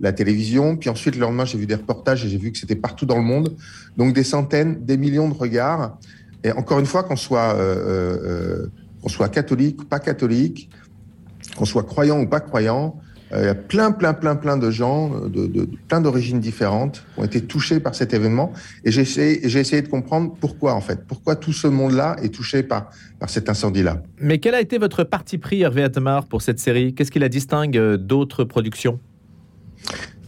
la, 0.00 0.12
télévision. 0.12 0.76
Puis 0.76 0.90
ensuite, 0.90 1.14
le 1.14 1.20
lendemain, 1.20 1.44
j'ai 1.44 1.56
vu 1.56 1.66
des 1.66 1.76
reportages 1.76 2.24
et 2.24 2.28
j'ai 2.28 2.36
vu 2.36 2.50
que 2.50 2.58
c'était 2.58 2.74
partout 2.74 3.06
dans 3.06 3.16
le 3.16 3.22
monde. 3.22 3.56
Donc 3.96 4.12
des 4.12 4.24
centaines, 4.24 4.84
des 4.84 4.96
millions 4.96 5.28
de 5.28 5.34
regards. 5.34 5.96
Et 6.42 6.50
encore 6.50 6.80
une 6.80 6.86
fois, 6.86 7.04
qu'on 7.04 7.14
soit, 7.14 7.54
euh, 7.54 7.76
euh, 7.76 8.18
euh 8.24 8.66
qu'on 9.00 9.08
soit 9.08 9.28
catholique 9.28 9.82
ou 9.82 9.84
pas 9.84 9.98
catholique, 9.98 10.70
qu'on 11.56 11.64
soit 11.64 11.82
croyant 11.82 12.20
ou 12.20 12.26
pas 12.28 12.40
croyant, 12.40 13.00
il 13.34 13.44
y 13.44 13.48
a 13.48 13.54
plein, 13.54 13.92
plein, 13.92 14.14
plein, 14.14 14.36
plein 14.36 14.56
de 14.56 14.70
gens, 14.70 15.26
de, 15.28 15.68
plein 15.88 16.00
d'origines 16.00 16.40
différentes, 16.40 17.04
qui 17.14 17.20
ont 17.20 17.24
été 17.24 17.40
touchés 17.40 17.80
par 17.80 17.94
cet 17.94 18.12
événement. 18.12 18.52
Et 18.84 18.90
j'ai 18.90 19.02
essayé, 19.02 19.40
j'ai 19.48 19.60
essayé 19.60 19.82
de 19.82 19.88
comprendre 19.88 20.34
pourquoi, 20.38 20.74
en 20.74 20.80
fait. 20.80 21.06
Pourquoi 21.06 21.36
tout 21.36 21.52
ce 21.52 21.66
monde-là 21.66 22.16
est 22.22 22.34
touché 22.34 22.62
par, 22.62 22.90
par 23.18 23.30
cet 23.30 23.48
incendie-là. 23.48 24.02
Mais 24.20 24.38
quel 24.38 24.54
a 24.54 24.60
été 24.60 24.78
votre 24.78 25.04
parti 25.04 25.38
pris, 25.38 25.62
Hervé 25.62 25.84
Atmar, 25.84 26.26
pour 26.26 26.42
cette 26.42 26.58
série? 26.58 26.94
Qu'est-ce 26.94 27.10
qui 27.10 27.18
la 27.18 27.28
distingue 27.28 27.78
euh, 27.78 27.96
d'autres 27.96 28.44
productions? 28.44 28.98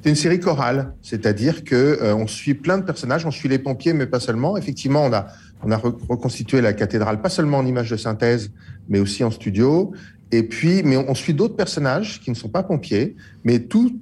C'est 0.03 0.11
une 0.11 0.17
série 0.17 0.39
chorale, 0.39 0.93
c'est-à-dire 1.01 1.65
que 1.65 1.75
euh, 1.75 2.15
on 2.15 2.27
suit 2.27 2.55
plein 2.55 2.79
de 2.79 2.85
personnages, 2.85 3.25
on 3.27 3.31
suit 3.31 3.49
les 3.49 3.59
pompiers, 3.59 3.95
mais 3.95 4.07
pas 4.07 4.21
seulement. 4.21 4.57
Effectivement, 4.57 5.03
on 5.03 5.13
a 5.13 5.27
on 5.65 5.71
a 5.71 5.77
reconstitué 5.77 6.61
la 6.61 6.75
cathédrale 6.75 7.21
pas 7.23 7.31
seulement 7.31 7.59
en 7.59 7.67
images 7.67 7.91
de 7.91 7.97
synthèse, 7.97 8.51
mais 8.89 8.99
aussi 8.99 9.25
en 9.25 9.31
studio. 9.31 9.93
Et 10.33 10.43
puis, 10.43 10.83
mais 10.83 10.97
on, 10.97 11.15
suit 11.15 11.35
d'autres 11.35 11.57
personnages 11.57 12.21
qui 12.21 12.31
ne 12.31 12.35
sont 12.35 12.49
pas 12.49 12.63
pompiers, 12.63 13.17
mais 13.45 13.61
tous 13.61 13.93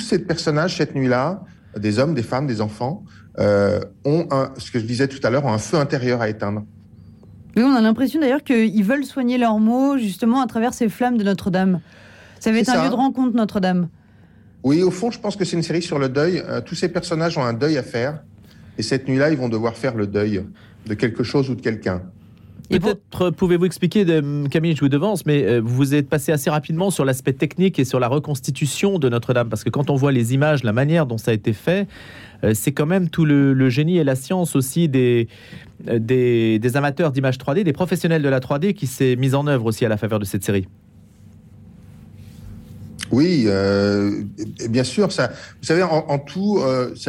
ces 0.00 0.20
personnages 0.20 0.76
cette 0.76 0.94
nuit-là, 0.94 1.42
des 1.76 1.98
hommes, 1.98 2.14
des 2.14 2.22
femmes, 2.22 2.46
des 2.46 2.60
enfants, 2.60 3.04
euh, 3.38 3.80
ont 4.04 4.26
un, 4.30 4.52
ce 4.58 4.70
que 4.70 4.78
je 4.78 4.84
disais 4.84 5.08
tout 5.08 5.18
à 5.22 5.30
l'heure, 5.30 5.44
ont 5.44 5.52
un 5.52 5.58
feu 5.58 5.78
intérieur 5.78 6.20
à 6.20 6.28
éteindre. 6.28 6.64
Oui, 7.56 7.62
on 7.62 7.74
a 7.74 7.80
l'impression 7.80 8.20
d'ailleurs 8.20 8.42
qu'ils 8.42 8.84
veulent 8.84 9.04
soigner 9.04 9.38
leurs 9.38 9.58
maux 9.58 9.98
justement 9.98 10.40
à 10.40 10.46
travers 10.46 10.74
ces 10.74 10.88
flammes 10.88 11.18
de 11.18 11.24
Notre-Dame. 11.24 11.80
Ça 12.40 12.50
va 12.50 12.58
être 12.58 12.70
un 12.70 12.84
lieu 12.84 12.90
de 12.90 12.94
rencontre, 12.94 13.36
Notre-Dame. 13.36 13.88
Oui, 14.62 14.82
au 14.82 14.90
fond, 14.90 15.10
je 15.10 15.18
pense 15.18 15.36
que 15.36 15.44
c'est 15.44 15.56
une 15.56 15.62
série 15.62 15.82
sur 15.82 15.98
le 15.98 16.08
deuil. 16.08 16.42
Euh, 16.46 16.60
tous 16.60 16.74
ces 16.74 16.88
personnages 16.88 17.36
ont 17.36 17.42
un 17.42 17.52
deuil 17.52 17.76
à 17.78 17.82
faire. 17.82 18.22
Et 18.78 18.82
cette 18.82 19.08
nuit-là, 19.08 19.30
ils 19.30 19.36
vont 19.36 19.48
devoir 19.48 19.76
faire 19.76 19.94
le 19.94 20.06
deuil 20.06 20.44
de 20.86 20.94
quelque 20.94 21.22
chose 21.22 21.50
ou 21.50 21.54
de 21.54 21.60
quelqu'un. 21.60 22.02
Peut-être 22.68 23.30
pouvez-vous 23.30 23.66
expliquer, 23.66 24.04
de, 24.04 24.48
Camille, 24.48 24.74
je 24.74 24.80
vous 24.80 24.88
devance, 24.88 25.26
mais 25.26 25.44
euh, 25.44 25.60
vous 25.62 25.94
êtes 25.94 26.08
passé 26.08 26.32
assez 26.32 26.50
rapidement 26.50 26.90
sur 26.90 27.04
l'aspect 27.04 27.32
technique 27.32 27.78
et 27.78 27.84
sur 27.84 28.00
la 28.00 28.08
reconstitution 28.08 28.98
de 28.98 29.08
Notre-Dame, 29.08 29.48
parce 29.48 29.64
que 29.64 29.70
quand 29.70 29.90
on 29.90 29.96
voit 29.96 30.12
les 30.12 30.34
images, 30.34 30.64
la 30.64 30.72
manière 30.72 31.06
dont 31.06 31.18
ça 31.18 31.32
a 31.32 31.34
été 31.34 31.52
fait, 31.52 31.86
euh, 32.44 32.52
c'est 32.54 32.72
quand 32.72 32.86
même 32.86 33.08
tout 33.08 33.24
le, 33.24 33.68
génie 33.68 33.98
et 33.98 34.04
la 34.04 34.14
science 34.14 34.56
aussi 34.56 34.88
des, 34.88 35.28
euh, 35.88 35.98
des, 35.98 36.58
des 36.58 36.76
amateurs 36.76 37.12
d'images 37.12 37.36
3D, 37.36 37.62
des 37.62 37.72
professionnels 37.72 38.22
de 38.22 38.28
la 38.28 38.40
3D 38.40 38.74
qui 38.74 38.86
s'est 38.86 39.16
mis 39.16 39.34
en 39.34 39.46
œuvre 39.46 39.66
aussi 39.66 39.84
à 39.84 39.88
la 39.88 39.96
faveur 39.96 40.18
de 40.18 40.24
cette 40.24 40.44
série. 40.44 40.66
Oui, 43.10 43.46
bien 44.70 44.84
sûr. 44.84 45.12
Ça, 45.12 45.28
vous 45.60 45.66
savez, 45.66 45.82
en, 45.82 46.18
tout, 46.18 46.62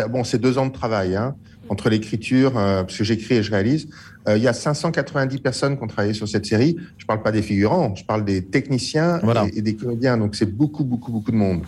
bon, 0.10 0.26
c'est 0.26 0.38
deux 0.38 0.58
ans 0.58 0.66
de 0.66 0.74
travail 0.74 1.16
hein, 1.16 1.34
entre 1.70 1.90
l'écriture, 1.90 2.52
parce 2.52 2.98
que 2.98 3.06
j'écris 3.06 3.36
et 3.36 3.44
je 3.44 3.52
réalise, 3.52 3.88
euh, 3.88 4.13
il 4.28 4.42
y 4.42 4.48
a 4.48 4.54
590 4.54 5.38
personnes 5.40 5.78
qui 5.78 5.84
ont 5.84 5.88
travaillé 5.88 6.14
sur 6.14 6.28
cette 6.28 6.46
série. 6.46 6.78
Je 6.98 7.04
ne 7.04 7.08
parle 7.08 7.22
pas 7.22 7.32
des 7.32 7.42
figurants, 7.42 7.94
je 7.96 8.06
parle 8.06 8.24
des 8.24 8.44
techniciens 8.46 9.20
et, 9.54 9.62
des 9.62 9.76
comédiens. 9.76 10.18
Donc 10.18 10.36
c'est 10.36 10.46
beaucoup, 10.46 10.84
beaucoup, 10.84 11.12
beaucoup 11.12 11.32
de 11.32 11.36
monde. 11.36 11.64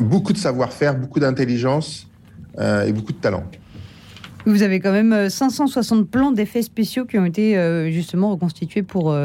beaucoup 0.00 0.32
de 0.32 0.38
savoir-faire, 0.38 0.98
beaucoup 0.98 1.20
d'intelligence 1.20 2.08
euh, 2.58 2.86
et 2.86 2.92
beaucoup 2.92 3.12
de 3.12 3.18
talent. 3.18 3.44
Vous 4.46 4.62
avez 4.64 4.80
quand 4.80 4.90
même 4.90 5.30
560 5.30 6.00
euh, 6.00 6.04
plans 6.04 6.32
d'effets 6.32 6.62
spéciaux 6.62 7.04
qui 7.04 7.18
ont 7.18 7.24
été 7.24 7.54
justement 7.92 8.30
reconstitués 8.30 8.82
pour, 8.82 9.16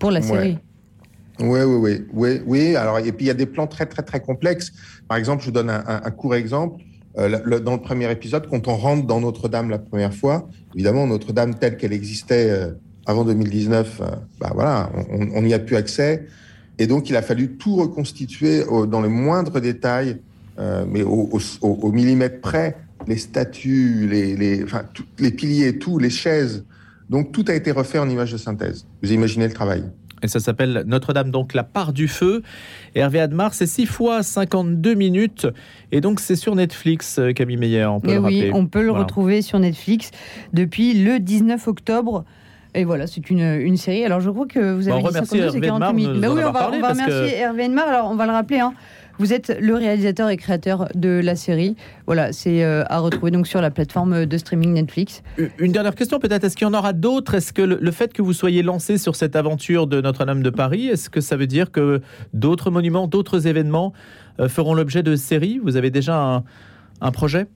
pour 0.00 0.10
la 0.10 0.22
série. 0.22 0.58
Oui, 1.40 1.60
oui, 1.62 1.62
oui, 1.64 2.04
oui, 2.12 2.40
oui. 2.46 2.76
Alors, 2.76 2.98
et 2.98 3.10
puis 3.12 3.24
il 3.24 3.28
y 3.28 3.30
a 3.30 3.34
des 3.34 3.46
plans 3.46 3.66
très, 3.66 3.86
très, 3.86 4.02
très 4.02 4.20
complexes. 4.20 4.72
Par 5.08 5.18
exemple, 5.18 5.42
je 5.42 5.46
vous 5.46 5.52
donne 5.52 5.70
un, 5.70 5.82
un 5.86 6.10
court 6.10 6.34
exemple. 6.34 6.80
Euh, 7.16 7.60
dans 7.60 7.74
le 7.74 7.80
premier 7.80 8.10
épisode, 8.10 8.48
quand 8.48 8.66
on 8.68 8.76
rentre 8.76 9.06
dans 9.06 9.20
Notre-Dame 9.20 9.70
la 9.70 9.78
première 9.78 10.12
fois, 10.12 10.48
évidemment, 10.74 11.06
Notre-Dame 11.06 11.54
telle 11.54 11.76
qu'elle 11.76 11.92
existait 11.92 12.50
euh, 12.50 12.72
avant 13.06 13.24
2019, 13.24 14.00
euh, 14.00 14.06
bah 14.40 14.50
voilà, 14.54 14.90
on 15.10 15.42
n'y 15.42 15.54
a 15.54 15.58
plus 15.58 15.76
accès. 15.76 16.26
Et 16.78 16.86
donc, 16.86 17.08
il 17.08 17.16
a 17.16 17.22
fallu 17.22 17.52
tout 17.52 17.76
reconstituer 17.76 18.64
dans 18.88 19.00
les 19.00 19.08
moindres 19.08 19.60
détails, 19.60 20.16
mais 20.58 21.02
au, 21.04 21.38
millimètre 21.92 22.40
près, 22.40 22.76
les 23.06 23.16
statues, 23.16 24.08
les, 24.10 24.34
les, 24.34 24.64
enfin, 24.64 24.82
les 25.20 25.30
piliers, 25.30 25.78
tout, 25.78 25.98
les 26.00 26.10
chaises. 26.10 26.64
Donc, 27.08 27.30
tout 27.30 27.44
a 27.46 27.54
été 27.54 27.70
refait 27.70 28.00
en 28.00 28.10
image 28.10 28.32
de 28.32 28.38
synthèse. 28.38 28.86
Vous 29.04 29.12
imaginez 29.12 29.46
le 29.46 29.52
travail. 29.52 29.84
Et 30.24 30.28
ça 30.28 30.40
s'appelle 30.40 30.84
Notre-Dame, 30.86 31.30
donc 31.30 31.52
la 31.52 31.64
part 31.64 31.92
du 31.92 32.08
feu. 32.08 32.42
Hervé 32.94 33.20
Admar, 33.20 33.52
c'est 33.52 33.66
6 33.66 33.84
fois 33.84 34.22
52 34.22 34.94
minutes. 34.94 35.46
Et 35.92 36.00
donc 36.00 36.18
c'est 36.18 36.34
sur 36.34 36.54
Netflix, 36.54 37.18
euh, 37.18 37.32
Camille 37.32 37.58
Meyer, 37.58 37.84
on 37.84 38.00
peut 38.00 38.14
le 38.14 38.18
oui, 38.20 38.50
on 38.54 38.66
peut 38.66 38.82
le 38.82 38.90
retrouver 38.90 39.42
sur 39.42 39.58
Netflix 39.58 40.10
depuis 40.54 40.94
le 40.94 41.20
19 41.20 41.68
octobre. 41.68 42.24
Et 42.74 42.84
voilà, 42.84 43.06
c'est 43.06 43.28
une, 43.30 43.40
une, 43.40 43.76
série. 43.76 44.04
Alors 44.04 44.20
je 44.20 44.30
crois 44.30 44.46
que 44.46 44.72
vous 44.72 44.88
avez 44.88 45.02
bon, 45.02 45.08
dit 45.08 45.14
52 45.14 45.60
40 45.60 45.94
minutes. 45.94 46.20
Bah 46.20 46.28
oui, 46.32 46.40
on 46.44 46.52
va, 46.52 46.70
on 46.72 46.80
va 46.80 46.88
remercier 46.88 47.36
Hervé 47.36 47.64
Admar. 47.64 47.86
Alors 47.86 48.10
on 48.10 48.16
va 48.16 48.24
le 48.24 48.32
rappeler. 48.32 48.60
Hein. 48.60 48.72
Vous 49.18 49.32
êtes 49.32 49.56
le 49.60 49.74
réalisateur 49.74 50.28
et 50.28 50.36
créateur 50.36 50.88
de 50.94 51.20
la 51.22 51.36
série. 51.36 51.76
Voilà, 52.06 52.32
c'est 52.32 52.64
euh, 52.64 52.82
à 52.88 52.98
retrouver 52.98 53.30
donc 53.30 53.46
sur 53.46 53.60
la 53.60 53.70
plateforme 53.70 54.26
de 54.26 54.38
streaming 54.38 54.72
Netflix. 54.72 55.22
Une 55.58 55.72
dernière 55.72 55.94
question 55.94 56.18
peut-être, 56.18 56.44
est-ce 56.44 56.56
qu'il 56.56 56.66
y 56.66 56.70
en 56.70 56.74
aura 56.74 56.92
d'autres? 56.92 57.34
Est-ce 57.34 57.52
que 57.52 57.62
le, 57.62 57.90
fait 57.92 58.12
que 58.12 58.22
vous 58.22 58.32
soyez 58.32 58.62
lancé 58.62 58.98
sur 58.98 59.14
cette 59.14 59.36
aventure 59.36 59.86
de 59.86 60.00
Notre-Dame 60.00 60.42
de 60.42 60.50
Paris, 60.50 60.88
est-ce 60.88 61.10
que 61.10 61.20
ça 61.20 61.36
veut 61.36 61.46
dire 61.46 61.70
que 61.70 62.00
d'autres 62.32 62.70
monuments, 62.70 63.06
d'autres 63.06 63.46
événements 63.46 63.92
feront 64.48 64.74
l'objet 64.74 65.02
de 65.04 65.14
séries? 65.14 65.60
Vous 65.62 65.76
avez 65.76 65.90
déjà 65.90 66.42
un, 67.00 67.10
projet? 67.12 67.46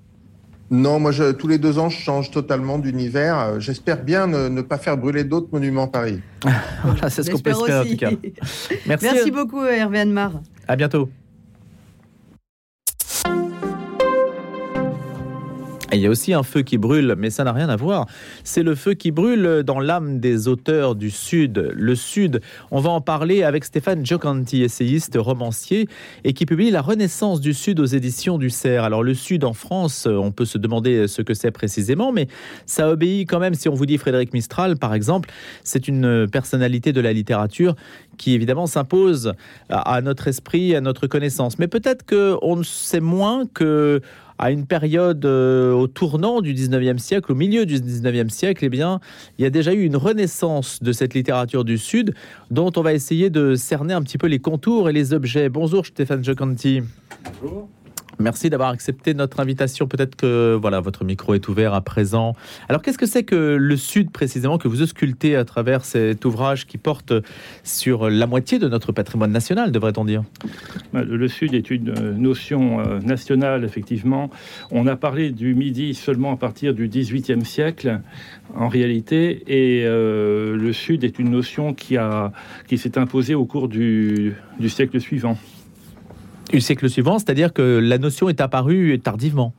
Non, 0.71 1.01
moi, 1.01 1.11
je, 1.11 1.33
tous 1.33 1.49
les 1.49 1.59
deux 1.59 1.79
ans, 1.79 1.89
je 1.89 1.99
change 1.99 2.31
totalement 2.31 2.79
d'univers. 2.79 3.59
J'espère 3.59 4.05
bien 4.05 4.27
ne, 4.27 4.61
pas 4.61 4.79
faire 4.79 4.97
brûler 4.97 5.25
d'autres 5.25 5.49
monuments 5.51 5.89
Paris. 5.89 6.21
voilà, 6.85 7.11
c'est 7.11 7.25
ce 7.25 7.31
qu'on 7.31 7.39
peut 7.39 7.51
espérer 7.51 7.79
en 7.79 7.85
tout 7.85 7.97
cas. 7.97 8.11
Merci, 8.87 9.07
Merci 9.13 9.31
beaucoup, 9.33 9.65
Hervé 9.65 10.01
Anmar. 10.01 10.41
À 10.69 10.77
bientôt. 10.77 11.11
Il 15.99 16.03
y 16.03 16.07
a 16.07 16.11
aussi 16.11 16.33
un 16.33 16.43
feu 16.43 16.63
qui 16.63 16.79
brûle, 16.79 17.15
mais 17.19 17.31
ça 17.31 17.45
n'a 17.45 17.53
rien 17.53 17.69
à 17.69 17.77
voir. 17.77 18.07
C'est 18.45 18.63
le 18.63 18.75
feu 18.75 18.95
qui 18.95 19.11
brûle 19.11 19.63
dans 19.65 19.81
l'âme 19.81 20.21
des 20.21 20.49
auteurs 20.49 20.95
du 20.95 21.11
Sud. 21.11 21.73
Le 21.75 21.95
Sud, 21.95 22.41
on 22.71 22.81
va 22.81 22.91
en 22.91 23.01
parler 23.01 23.43
avec 23.43 23.65
Stéphane 23.65 24.07
Giocanti, 24.07 24.63
essayiste, 24.63 25.17
romancier, 25.19 25.89
et 26.25 26.33
qui 26.33 26.47
publie 26.47 26.71
La 26.71 26.81
Renaissance 26.81 27.41
du 27.41 27.53
Sud 27.53 27.81
aux 27.81 27.85
éditions 27.85 28.39
du 28.39 28.51
Cerf. 28.51 28.85
Alors 28.85 29.03
le 29.03 29.15
Sud 29.15 29.45
en 29.45 29.53
France, 29.53 30.07
on 30.07 30.31
peut 30.31 30.45
se 30.45 30.59
demander 30.59 31.09
ce 31.09 31.23
que 31.23 31.35
c'est 31.35 31.51
précisément, 31.51 32.13
mais 32.13 32.29
ça 32.67 32.89
obéit 32.91 33.29
quand 33.29 33.41
même, 33.41 33.55
si 33.55 33.69
on 33.69 33.75
vous 33.75 33.87
dit 33.87 33.99
Frédéric 33.99 34.33
Mistral, 34.33 34.77
par 34.77 34.95
exemple, 34.95 35.29
c'est 35.65 35.89
une 35.89 36.29
personnalité 36.29 36.93
de 36.93 37.01
la 37.01 37.13
littérature 37.13 37.75
qui 38.17 38.35
évidemment 38.35 38.67
s'impose 38.67 39.33
à 39.69 40.01
notre 40.01 40.29
esprit, 40.29 40.75
à 40.75 40.81
notre 40.81 41.07
connaissance. 41.07 41.59
Mais 41.59 41.69
peut-être 41.69 42.05
qu'on 42.07 42.63
sait 42.63 43.01
moins 43.01 43.47
que 43.47 44.01
à 44.39 44.51
une 44.51 44.67
période 44.67 45.25
euh, 45.25 45.73
au 45.73 45.87
tournant 45.87 46.41
du 46.41 46.55
19e 46.55 46.99
siècle, 46.99 47.33
au 47.33 47.35
milieu 47.35 47.67
du 47.67 47.77
19e 47.77 48.29
siècle, 48.29 48.65
eh 48.65 48.69
bien, 48.69 49.01
il 49.39 49.43
y 49.43 49.47
a 49.47 49.51
déjà 49.51 49.73
eu 49.73 49.85
une 49.85 49.97
renaissance 49.97 50.83
de 50.83 50.93
cette 50.93 51.15
littérature 51.15 51.65
du 51.65 51.79
Sud 51.79 52.15
dont 52.51 52.73
on 52.77 52.83
va 52.83 52.93
essayer 52.93 53.31
de 53.31 53.55
cerner 53.55 53.95
un 53.95 54.03
petit 54.03 54.19
peu 54.19 54.27
les 54.27 54.39
contours 54.39 54.89
et 54.89 54.93
les 54.93 55.13
objets. 55.13 55.49
Bonjour 55.49 55.87
Stéphane 55.87 56.23
Giocanti. 56.23 56.83
Bonjour. 57.41 57.69
Merci 58.21 58.51
d'avoir 58.51 58.71
accepté 58.71 59.15
notre 59.15 59.41
invitation. 59.41 59.87
Peut-être 59.87 60.17
que 60.17 60.59
voilà, 60.61 60.81
votre 60.81 61.05
micro 61.05 61.35
est 61.35 61.49
ouvert 61.49 61.73
à 61.73 61.81
présent. 61.81 62.35
Alors, 62.69 62.83
qu'est-ce 62.83 62.99
que 62.99 63.07
c'est 63.07 63.23
que 63.23 63.57
le 63.57 63.77
Sud 63.77 64.11
précisément 64.11 64.59
que 64.59 64.67
vous 64.67 64.83
auscultez 64.83 65.37
à 65.37 65.45
travers 65.45 65.85
cet 65.85 66.25
ouvrage 66.25 66.67
qui 66.67 66.79
porte 66.79 67.13
sur 67.63 68.11
la 68.11 68.27
moitié 68.27 68.59
de 68.59 68.69
notre 68.69 68.93
patrimoine 68.93 69.31
national, 69.31 69.71
devrait-on 69.71 70.05
dire? 70.05 70.25
Bah, 70.93 71.03
Le 71.05 71.29
Sud 71.29 71.55
est 71.55 71.71
une 71.71 71.91
euh, 71.91 72.13
notion 72.15 72.81
euh, 72.81 72.99
nationale, 73.01 73.65
effectivement. 73.65 74.31
On 74.71 74.87
a 74.87 74.97
parlé 74.97 75.31
du 75.31 75.55
Midi 75.55 75.95
seulement 75.95 76.33
à 76.33 76.37
partir 76.37 76.75
du 76.75 76.89
XVIIIe 76.89 77.45
siècle, 77.45 78.01
en 78.55 78.69
réalité, 78.69 79.43
et 79.47 79.85
euh, 79.87 80.57
le 80.57 80.73
Sud 80.73 81.05
est 81.05 81.19
une 81.19 81.31
notion 81.31 81.75
qui, 81.75 81.97
a, 81.97 82.33
qui 82.67 82.79
s'est 82.79 82.99
imposée 82.99 83.35
au 83.35 83.45
cours 83.45 83.69
du 83.69 84.35
siècle 84.69 85.01
suivant 85.01 85.39
du 86.49 86.61
siècle 86.61 86.89
suivant, 86.89 87.19
c'est-à-dire 87.19 87.53
que 87.53 87.79
la 87.83 87.99
notion 87.99 88.29
est 88.29 88.41
apparue 88.41 88.99
tardivement. 89.03 89.55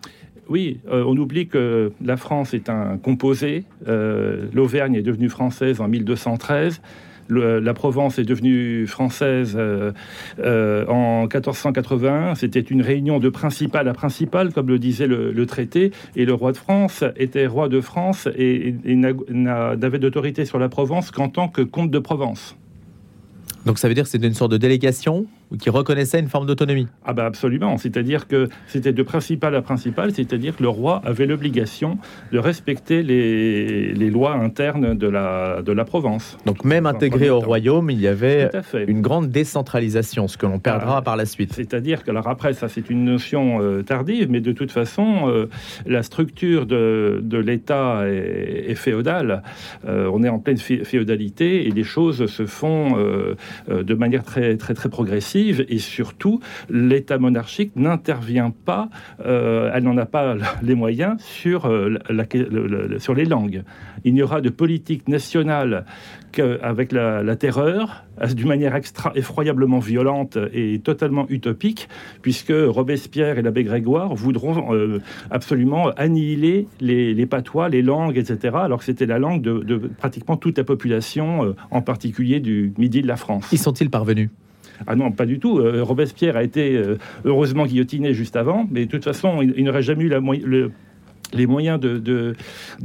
Oui, 0.50 0.80
euh, 0.92 1.04
on 1.06 1.16
oublie 1.16 1.48
que 1.48 1.92
la 2.04 2.18
France 2.18 2.56
est 2.56 2.70
un 2.70 2.98
composé. 2.98 3.66
Euh, 3.88 4.48
L'Auvergne 4.52 4.96
est 4.96 5.04
devenue 5.04 5.30
française 5.30 5.80
en 5.80 5.88
1213. 5.88 6.82
la 7.30 7.74
Provence 7.76 8.18
est 8.18 8.24
devenue 8.24 8.88
française 8.88 9.56
euh, 9.56 10.86
en 10.88 11.28
1481. 11.28 12.34
C'était 12.34 12.62
une 12.62 12.82
réunion 12.82 13.20
de 13.20 13.30
principal 13.30 13.88
à 13.88 13.94
principal, 13.94 14.52
comme 14.52 14.70
le 14.70 14.80
disait 14.80 15.06
le, 15.06 15.46
traité. 15.46 15.92
Et 16.16 16.26
le 16.26 16.34
roi 16.34 16.52
de 16.52 16.58
France 16.58 17.04
était 17.16 17.46
roi 17.46 17.70
de 17.70 17.80
France 17.80 18.28
et 18.36 18.74
n'avait 19.30 20.00
d'autorité 20.00 20.46
sur 20.46 20.58
la 20.58 20.68
Provence 20.68 21.12
qu'en 21.12 21.30
tant 21.30 21.48
que 21.48 21.62
comte 21.62 21.92
de 21.92 22.00
Provence. 22.00 22.56
Donc 23.68 23.78
ça 23.78 23.88
veut 23.88 23.94
dire 23.94 24.06
que 24.06 24.10
c'est 24.10 24.24
une 24.26 24.34
sorte 24.34 24.52
de 24.52 24.58
délégation? 24.58 25.28
Qui 25.58 25.70
reconnaissait 25.70 26.20
une 26.20 26.28
forme 26.28 26.46
d'autonomie. 26.46 26.88
Ah 27.06 27.14
ben 27.14 27.26
absolument, 27.26 27.78
c'est-à-dire 27.78 28.28
que 28.28 28.50
c'était 28.68 28.94
de 28.94 29.04
principal 29.04 29.56
à 29.56 29.62
principal, 29.62 30.12
c'est-à-dire 30.14 30.56
que 30.56 30.64
le 30.64 30.70
roi 30.70 31.02
avait 31.04 31.26
l'obligation 31.26 31.98
de 32.32 32.38
respecter 32.38 33.02
les, 33.02 33.94
les, 33.94 34.10
lois 34.10 34.34
internes 34.34 34.96
de 34.96 35.08
la, 35.08 35.62
de 35.62 35.72
la 35.72 35.86
Provence. 35.86 36.38
Donc 36.46 36.64
même 36.66 36.86
intégré 36.86 37.30
au 37.30 37.40
royaume, 37.40 37.90
il 37.90 38.00
y 38.00 38.08
avait 38.08 38.50
une 38.88 39.02
grande 39.02 39.30
décentralisation, 39.30 40.28
ce 40.28 40.38
que 40.38 40.46
l'on 40.46 40.60
perdra 40.60 40.98
ah, 40.98 41.02
par 41.02 41.16
la 41.16 41.26
suite. 41.26 41.54
C'est-à-dire 41.54 42.04
que, 42.04 42.12
alors 42.12 42.28
après, 42.28 42.54
ça 42.54 42.68
c'est 42.68 42.90
une 42.90 43.04
notion 43.04 43.62
euh, 43.62 43.82
tardive, 43.82 44.30
mais 44.30 44.42
de 44.42 44.52
toute 44.52 44.72
façon, 44.72 45.28
euh, 45.28 45.50
la 45.86 46.04
structure 46.04 46.66
de, 46.66 47.22
de 47.24 47.38
l'État 47.38 48.04
est, 48.08 48.76
féodale. 48.76 49.42
Euh, 49.88 50.10
on 50.14 50.24
est 50.24 50.30
en 50.30 50.40
pleine 50.40 50.58
féodalité 50.58 51.68
et 51.68 51.72
les 51.72 51.84
choses 51.84 52.28
se 52.28 52.46
font 52.46 52.96
de 53.68 53.94
manière 53.94 54.24
très, 54.24 54.56
très, 54.58 54.74
très 54.74 54.90
progressive 54.90 55.39
et 55.48 55.80
surtout, 55.80 56.40
l'État 56.70 57.18
monarchique 57.18 57.72
n'intervient 57.76 58.52
pas, 58.52 58.90
euh, 59.26 59.72
elle 59.74 59.84
n'en 59.84 59.98
a 59.98 60.06
pas 60.06 60.36
les 60.62 60.76
moyens 60.76 61.22
sur, 61.22 61.66
euh, 61.66 61.98
sur 63.00 63.14
les 63.14 63.26
langues. 63.26 63.64
Il 64.04 64.14
n'y 64.14 64.22
aura 64.22 64.42
de 64.42 64.50
politique 64.50 65.08
nationale 65.08 65.86
qu'avec 66.32 66.92
la, 66.92 67.36
terreur, 67.36 68.04
d'une 68.34 68.48
manière 68.48 68.76
extra 68.76 69.12
effroyablement 69.16 69.80
violente 69.80 70.38
et 70.54 70.80
totalement 70.80 71.26
utopique, 71.30 71.90
puisque 72.22 72.54
Robespierre 72.54 73.40
et 73.40 73.42
l'abbé 73.42 73.64
Grégoire 73.64 74.14
voudront 74.14 74.74
euh, 74.74 75.02
absolument 75.32 75.90
annihiler 75.98 76.68
les, 76.82 77.26
patois, 77.26 77.68
les 77.70 77.82
langues, 77.82 78.18
etc., 78.18 78.56
alors 78.62 78.80
que 78.80 78.86
c'était 78.86 79.08
la 79.08 79.18
langue 79.18 79.42
de, 79.42 79.78
pratiquement 79.98 80.38
toute 80.38 80.58
la 80.58 80.64
population, 80.64 81.56
en 81.72 81.82
particulier 81.82 82.40
du 82.40 82.74
midi 82.78 83.02
de 83.02 83.08
la 83.08 83.16
France. 83.16 83.52
Y 83.52 83.58
sont-ils 83.58 83.90
parvenus? 83.90 84.30
Ah 84.88 84.96
non, 84.96 85.12
pas 85.12 85.26
du 85.26 85.40
tout. 85.40 85.60
Euh, 85.60 85.84
Robespierre 85.84 86.38
a 86.38 86.44
été 86.44 86.76
euh, 86.76 86.98
heureusement 87.26 87.66
guillotiné 87.66 88.14
juste 88.14 88.36
avant, 88.36 88.68
mais 88.72 88.86
de 88.86 88.92
toute 88.92 89.04
façon, 89.04 89.42
il, 89.42 89.64
n'aurait 89.64 89.82
jamais 89.82 90.06
eu 90.06 90.14
les 91.34 91.46
moyens 91.46 91.80
de, 91.80 92.36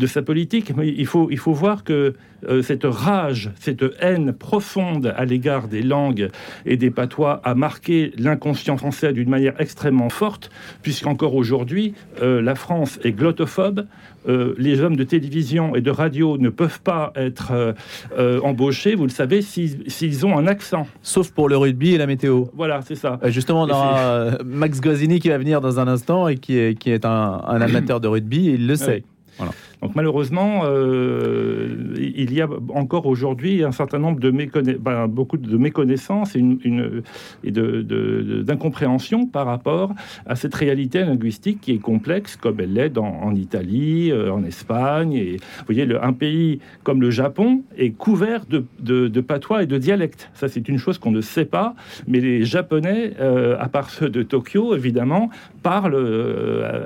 sa 0.07 0.23
politique. 0.23 0.73
Mais 0.77 0.89
il 0.89 1.07
faut, 1.07 1.29
il 1.31 1.39
faut 1.39 1.53
voir 1.53 1.85
que 1.85 2.15
euh, 2.49 2.63
cette 2.63 2.85
rage, 2.85 3.51
cette 3.59 3.85
haine 4.01 4.33
profonde 4.33 5.15
à 5.17 5.25
l'égard 5.25 5.69
des 5.69 5.83
langues 5.83 6.31
et 6.67 6.77
des 6.77 6.91
patois 6.91 7.41
a 7.45 7.55
marqué 7.55 8.13
l'inconscient 8.19 8.77
français 8.77 9.13
d'une 9.13 9.31
manière 9.31 9.59
extrêmement 9.61 10.11
forte, 10.11 10.51
puisqu'encore 10.83 11.35
aujourd'hui, 11.35 11.95
la 12.21 12.55
France 12.55 12.99
est 13.03 13.13
glottophobe, 13.13 13.87
euh, 14.29 14.55
les 14.59 14.81
hommes 14.81 14.97
de 14.97 15.05
télévision 15.05 15.75
et 15.75 15.81
de 15.81 15.91
radio 15.91 16.39
ne 16.39 16.49
peuvent 16.49 16.81
pas 16.81 17.13
être 17.17 17.53
euh, 17.53 17.73
euh, 18.19 18.41
embauchés, 18.41 18.95
vous 18.95 19.05
le 19.05 19.11
savez, 19.11 19.43
s'ils 19.43 20.27
ont 20.27 20.39
un 20.39 20.47
accent. 20.47 20.87
Sauf 21.03 21.31
pour 21.31 21.49
le 21.49 21.57
rugby 21.57 21.95
et 21.95 21.99
la 21.99 22.07
météo. 22.07 22.47
Voilà, 22.55 22.81
c'est 22.83 22.95
ça. 22.95 23.19
justement, 23.25 23.63
on 23.63 23.69
aura 23.69 24.39
Max 24.45 24.81
Guazzini 24.81 25.21
qui 25.21 25.29
va 25.29 25.39
venir 25.39 25.61
dans 25.61 25.81
un 25.81 25.89
instant 25.89 26.29
et 26.29 26.37
qui 26.37 26.59
est, 26.59 26.79
qui 26.79 26.91
est 26.91 27.05
un, 27.05 27.41
amateur 27.47 28.01
de 28.01 28.09
rugby, 28.09 28.49
et 28.49 28.55
il 28.55 28.67
le 28.67 28.77
sait. 28.77 29.05
Voilà. 29.39 29.53
Donc 29.85 29.95
malheureusement, 29.97 30.63
euh, 30.65 31.95
il 31.99 32.33
y 32.33 32.41
a 32.41 32.49
encore 32.75 33.05
aujourd'hui 33.05 33.63
un 33.63 33.71
certain 33.71 33.99
nombre 33.99 34.19
de 34.19 34.31
ben, 34.79 35.09
beaucoup 35.09 35.37
de 35.37 35.59
méconnaissances 35.59 36.35
et, 36.37 36.39
une, 36.39 37.03
d'incompréhension 37.45 39.27
par 39.27 39.45
rapport 39.45 39.93
à 40.25 40.37
cette 40.37 40.55
réalité 40.55 41.01
linguistique 41.01 41.61
qui 41.61 41.73
est 41.73 41.79
complexe, 41.81 42.37
comme 42.37 42.61
elle 42.61 42.73
l'est 42.73 42.97
en 42.97 43.35
Italie, 43.35 44.11
euh, 44.11 44.33
en 44.33 44.43
Espagne. 44.43 45.13
Et 45.13 45.37
vous 45.37 45.75
voyez, 45.75 45.87
un 46.01 46.15
pays 46.15 46.61
comme 46.83 47.03
le 47.03 47.11
Japon 47.11 47.63
est 47.77 47.91
couvert 47.91 48.47
de, 48.47 48.65
de, 48.81 49.21
patois 49.21 49.65
et 49.65 49.67
de 49.67 49.77
dialectes. 49.77 50.31
Ça, 50.33 50.49
c'est 50.49 50.67
une 50.67 50.79
chose 50.79 50.97
qu'on 50.97 51.11
ne 51.11 51.21
sait 51.21 51.45
pas, 51.45 51.75
mais 52.09 52.21
les 52.21 52.47
Japonais, 52.47 53.13
euh, 53.21 53.59
à 53.61 53.69
part 53.69 53.91
ceux 53.91 54.09
de 54.09 54.23
Tokyo, 54.23 54.75
évidemment, 54.75 55.29
parlent 55.63 55.95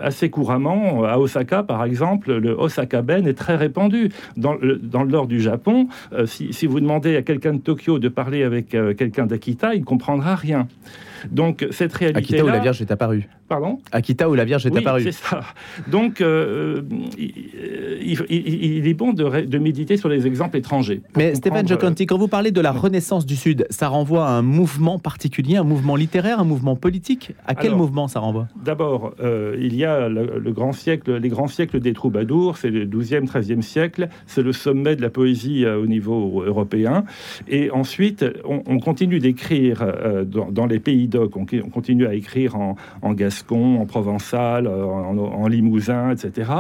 assez 0.03 0.31
couramment. 0.31 1.05
À 1.05 1.19
Osaka, 1.19 1.63
par 1.63 1.85
exemple, 1.85 2.33
le 2.33 2.59
Osaka 2.59 2.88
Kaben 2.89 3.27
est 3.27 3.35
très 3.35 3.57
répandu. 3.57 4.11
Dans 4.37 4.55
le, 4.55 4.77
dans 4.77 5.03
le 5.03 5.11
nord 5.11 5.27
du 5.27 5.41
Japon, 5.41 5.89
euh, 6.13 6.27
si, 6.27 6.53
si, 6.53 6.67
vous 6.67 6.81
demandez 6.81 7.17
à 7.17 7.23
quelqu'un 7.23 7.55
de 7.55 7.61
Tokyo 7.61 7.99
de 7.99 8.09
parler 8.09 8.43
avec 8.43 8.75
euh, 8.75 8.95
quelqu'un 8.95 9.27
d'Akita, 9.27 9.75
il 9.75 9.81
ne 9.81 9.85
comprendra 9.85 10.35
rien. 10.35 10.67
Donc 11.31 11.67
cette 11.71 11.93
réalité 11.93 12.37
Akita 12.37 12.45
où 12.45 12.49
la 12.49 12.59
Vierge 12.59 12.81
est 12.81 12.91
apparue. 12.91 13.29
Pardon 13.49 13.79
Akita 13.93 14.29
où 14.29 14.35
la 14.35 14.45
Vierge 14.45 14.67
est 14.67 14.71
oui, 14.71 14.79
apparue. 14.79 15.05
c'est 15.05 15.13
ça. 15.13 15.41
Donc 15.91 16.21
euh, 16.21 16.83
il, 17.19 18.87
est 18.87 18.95
bon 18.95 19.13
de, 19.13 19.59
méditer 19.59 19.97
sur 19.97 20.09
les 20.09 20.27
exemples 20.27 20.59
étrangers. 20.59 21.01
Mais 21.17 21.35
Stéphane 21.35 21.67
Giocanti, 21.67 22.07
quand 22.07 22.19
vous 22.19 22.29
parlez 22.29 22.51
de 22.51 22.61
la 22.61 22.73
Renaissance 22.73 23.27
du 23.27 23.37
Sud, 23.37 23.67
ça 23.71 23.89
renvoie 23.89 24.27
à 24.27 24.31
un 24.33 24.43
mouvement 24.43 24.99
particulier, 24.99 25.57
un 25.57 25.65
mouvement 25.65 25.97
littéraire, 25.97 26.41
un 26.41 26.45
mouvement 26.45 26.77
politique? 26.77 27.33
À 27.47 27.55
quel 27.55 27.75
mouvement 27.75 28.09
ça 28.09 28.21
renvoie? 28.21 28.49
D'abord, 28.63 29.15
il 29.59 29.75
y 29.75 29.85
a 29.85 30.09
le, 30.09 30.53
grand 30.53 30.73
siècle, 30.73 31.17
les 31.17 31.29
grands 31.29 31.49
siècles 31.49 31.81
des 31.81 31.93
troubadours, 31.93 32.59
c'est 32.59 32.71
le 32.71 32.87
12e, 32.87 33.27
13e 33.27 33.63
siècle, 33.63 34.09
c'est 34.27 34.43
le 34.43 34.53
sommet 34.53 34.97
de 34.97 35.03
la 35.03 35.11
poésie 35.11 35.67
au 35.67 35.87
niveau 35.87 36.43
européen. 36.43 37.05
Et 37.49 37.71
ensuite, 37.71 38.25
on, 38.45 38.79
continue 38.79 39.19
d'écrire 39.19 39.87
dans, 40.27 40.51
dans 40.51 40.67
les 40.67 40.79
pays 40.79 41.09
on, 41.17 41.71
continue 41.71 42.07
à 42.07 42.15
écrire 42.15 42.57
en, 42.57 42.77
en 43.03 43.13
gascon, 43.13 43.38
en 43.51 43.87
provençal, 43.87 44.69
en, 44.69 45.47
limousin, 45.49 46.11
etc. 46.11 46.51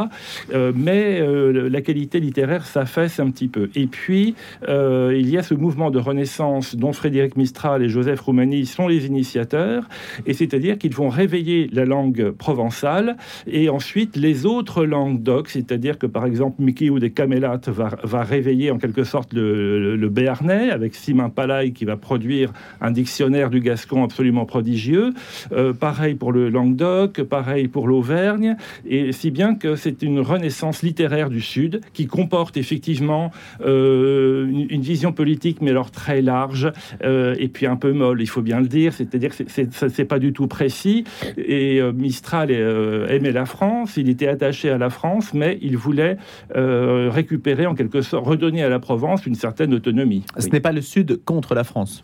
mais 0.75 1.21
la 1.23 1.81
qualité 1.81 2.21
littéraire 2.21 2.67
s'affaisse 2.67 3.21
un 3.21 3.31
petit 3.31 3.49
peu. 3.49 3.71
Et 3.75 3.87
puis, 3.87 4.35
il 4.69 5.29
y 5.29 5.39
a 5.39 5.43
ce 5.43 5.55
mouvement 5.55 5.91
de 5.91 5.99
renaissance 5.99 6.77
dont 6.77 6.93
Frédéric 6.93 7.37
Mistral 7.37 7.83
et 7.83 7.89
Joseph 7.89 8.21
Roumani 8.21 8.67
sont 8.67 8.89
les 8.89 9.07
initiateurs, 9.07 9.89
et 10.27 10.33
c'est-à-dire 10.33 10.79
qu'ils 10.79 10.95
vont 10.95 11.09
réveiller 11.09 11.69
la 11.73 11.85
langue 11.85 12.31
provençale 12.31 13.17
et 13.47 13.69
ensuite 13.69 14.17
les 14.17 14.47
autres 14.47 14.85
langues 14.85 15.23
d'oc, 15.23 15.49
c'est-à-dire 15.49 15.99
que 15.99 16.07
par 16.07 16.27
exemple 16.27 16.63
Mickey 16.63 16.91
ou 16.91 16.99
des 16.99 17.11
Camélates 17.11 17.69
va, 17.69 18.23
réveiller 18.23 18.71
en 18.71 18.79
quelque 18.79 19.05
sorte 19.05 19.33
le, 19.33 20.09
béarnais 20.09 20.71
avec 20.71 20.95
Simon 20.95 21.31
Palay 21.31 21.73
qui 21.73 21.85
va 21.85 21.97
produire 21.97 22.53
un 22.81 22.91
dictionnaire 22.91 23.51
du 23.51 23.61
gascon 23.61 24.05
absolument 24.05 24.47
prodigieux. 24.47 25.13
Euh, 25.53 25.73
pareil 25.73 26.15
pour 26.15 26.33
le 26.33 26.49
Languedoc, 26.69 27.23
pareil 27.23 27.69
pour 27.69 27.89
l'Auvergne, 27.89 28.57
et 28.87 29.13
si 29.13 29.31
bien 29.31 29.55
que 29.55 29.77
c'est 29.77 30.03
une 30.03 30.21
renaissance 30.21 30.83
littéraire 30.83 31.31
du 31.31 31.41
Sud 31.41 31.81
qui 31.93 32.07
comporte 32.07 32.57
effectivement 32.57 33.31
euh, 33.65 34.47
une, 34.47 34.83
vision 34.83 35.13
politique, 35.13 35.61
mais 35.61 35.71
alors 35.71 35.91
très 35.91 36.23
large, 36.23 36.71
euh, 37.03 37.35
et 37.39 37.49
puis 37.49 37.67
un 37.67 37.77
peu 37.77 37.93
molle, 37.93 38.21
il 38.21 38.29
faut 38.29 38.43
bien 38.43 38.61
le 38.61 38.69
dire, 38.69 38.93
c'est-à-dire 38.93 39.37
que 39.37 39.45
c'est 39.49 40.05
pas 40.05 40.19
du 40.19 40.33
tout 40.33 40.47
précis, 40.47 41.05
et 41.37 41.81
Mistral 41.93 42.51
aimait 42.51 43.33
la 43.33 43.47
France, 43.47 43.97
il 43.97 44.09
était 44.09 44.29
attaché 44.29 44.71
à 44.71 44.79
la 44.79 44.91
France, 44.91 45.35
mais 45.35 45.59
il 45.63 45.77
voulait 45.77 46.17
récupérer 46.55 47.67
en 47.67 47.75
quelque 47.75 48.03
sorte, 48.03 48.27
redonner 48.27 48.63
à 48.63 48.69
la 48.69 48.79
Provence 48.79 49.27
une 49.27 49.35
certaine 49.35 49.75
autonomie. 49.75 50.25
Ce 50.39 50.49
n'est 50.49 50.61
pas 50.61 50.73
le 50.73 50.83
Sud 50.83 51.21
contre 51.25 51.55
la 51.55 51.65
France 51.65 52.03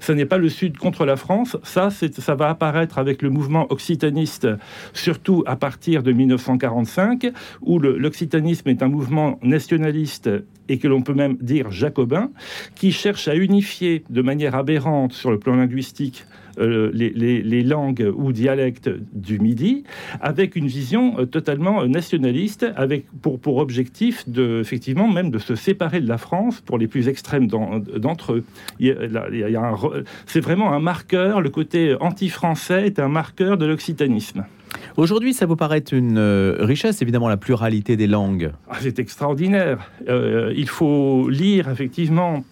ce 0.00 0.12
n'est 0.12 0.26
pas 0.26 0.38
le 0.38 0.48
Sud 0.48 0.78
contre 0.78 1.04
la 1.04 1.16
France. 1.16 1.56
Ça, 1.62 1.90
ça 1.90 2.34
va 2.34 2.48
apparaître 2.48 2.98
avec 2.98 3.22
le 3.22 3.30
mouvement 3.30 3.66
occitaniste, 3.70 4.48
surtout 4.92 5.42
à 5.46 5.56
partir 5.56 6.02
de 6.02 6.12
1945, 6.12 7.32
où 7.62 7.78
l'occitanisme 7.78 8.68
est 8.68 8.82
un 8.82 8.88
mouvement 8.88 9.38
nationaliste 9.42 10.30
et 10.68 10.78
que 10.78 10.88
l'on 10.88 11.02
peut 11.02 11.14
même 11.14 11.36
dire 11.40 11.70
jacobin, 11.70 12.30
qui 12.74 12.92
cherche 12.92 13.28
à 13.28 13.34
unifier 13.34 14.04
de 14.10 14.22
manière 14.22 14.54
aberrante 14.54 15.12
sur 15.12 15.30
le 15.30 15.38
plan 15.38 15.56
linguistique 15.56 16.26
euh, 16.58 16.90
les, 16.92 17.62
langues 17.62 18.12
ou 18.16 18.32
dialectes 18.32 18.90
du 19.12 19.38
Midi, 19.38 19.84
avec 20.20 20.56
une 20.56 20.66
vision 20.66 21.18
euh, 21.18 21.26
totalement 21.26 21.84
nationaliste, 21.86 22.66
avec 22.76 23.06
pour, 23.22 23.38
pour 23.38 23.58
objectif 23.58 24.28
de, 24.28 24.60
effectivement 24.60 25.08
même 25.08 25.30
de 25.30 25.38
se 25.38 25.54
séparer 25.54 26.00
de 26.00 26.08
la 26.08 26.18
France 26.18 26.60
pour 26.60 26.78
les 26.78 26.86
plus 26.86 27.08
extrêmes 27.08 27.46
d'entre 27.46 28.34
eux. 28.34 28.44
C'est 30.26 30.40
vraiment 30.40 30.72
un 30.72 30.80
marqueur, 30.80 31.40
le 31.40 31.50
côté 31.50 31.96
anti-français 32.00 32.86
est 32.86 32.98
un 32.98 33.08
marqueur 33.08 33.56
de 33.58 33.66
l'occitanisme. 33.66 34.44
Aujourd'hui, 34.96 35.34
ça 35.34 35.46
vous 35.46 35.56
paraît 35.56 35.84
une 35.92 36.18
euh, 36.18 36.56
richesse, 36.60 37.02
évidemment, 37.02 37.28
la 37.28 37.36
pluralité 37.36 37.96
des 37.96 38.06
langues? 38.06 38.50
Ah, 38.68 38.76
c'est 38.80 38.98
extraordinaire. 38.98 39.90
il 40.06 40.68
faut 40.68 41.28
lire, 41.28 41.68
effectivement, 41.68 42.44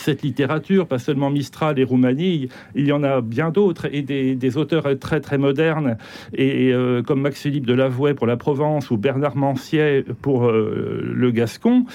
cette 0.00 0.22
littérature, 0.22 0.86
pas 0.86 0.98
seulement 0.98 1.30
Mistral 1.30 1.78
et 1.78 1.84
Roumanie, 1.84 2.48
il 2.74 2.86
y 2.86 2.92
en 2.92 3.02
a 3.02 3.20
bien 3.20 3.50
d'autres, 3.50 3.86
et 3.92 4.02
des, 4.02 4.56
auteurs 4.56 4.86
très 4.98 5.20
très 5.20 5.38
modernes, 5.38 5.96
et, 6.32 6.72
euh, 6.72 7.02
comme 7.02 7.22
Max-Philippe 7.22 7.66
de 7.66 7.74
Lavouet 7.74 8.14
pour 8.14 8.26
la 8.26 8.36
Provence, 8.36 8.90
ou 8.90 8.96
Bernard 8.96 9.36
Mancier 9.36 10.04
pour 10.22 10.46
euh, 10.46 11.02
le 11.04 11.30
Gascon. 11.30 11.86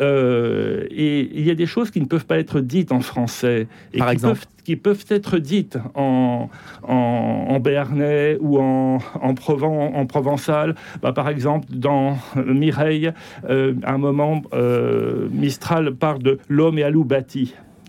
Euh, 0.00 0.86
et 0.90 1.30
il 1.32 1.46
y 1.46 1.50
a 1.50 1.54
des 1.54 1.66
choses 1.66 1.90
qui 1.90 2.00
ne 2.00 2.06
peuvent 2.06 2.26
pas 2.26 2.38
être 2.38 2.60
dites 2.60 2.92
en 2.92 3.00
français. 3.00 3.68
Et 3.92 3.98
Par 3.98 4.10
exemple 4.10 4.40
qui 4.64 4.76
peuvent 4.76 5.06
être 5.08 5.38
dites 5.38 5.78
en, 5.94 6.50
en, 6.82 7.58
béarnais 7.58 8.36
ou 8.38 8.58
en, 8.58 8.98
en, 9.18 9.34
en 9.40 10.06
provençal. 10.06 10.74
Bah, 11.00 11.14
par 11.14 11.30
exemple, 11.30 11.68
dans 11.70 12.18
Mireille, 12.36 13.10
à 13.48 13.94
un 13.94 13.96
moment, 13.96 14.42
Mistral 15.32 15.94
parle 15.94 16.22
de 16.22 16.38
l'homme 16.50 16.78
et 16.78 16.82
alou 16.82 17.04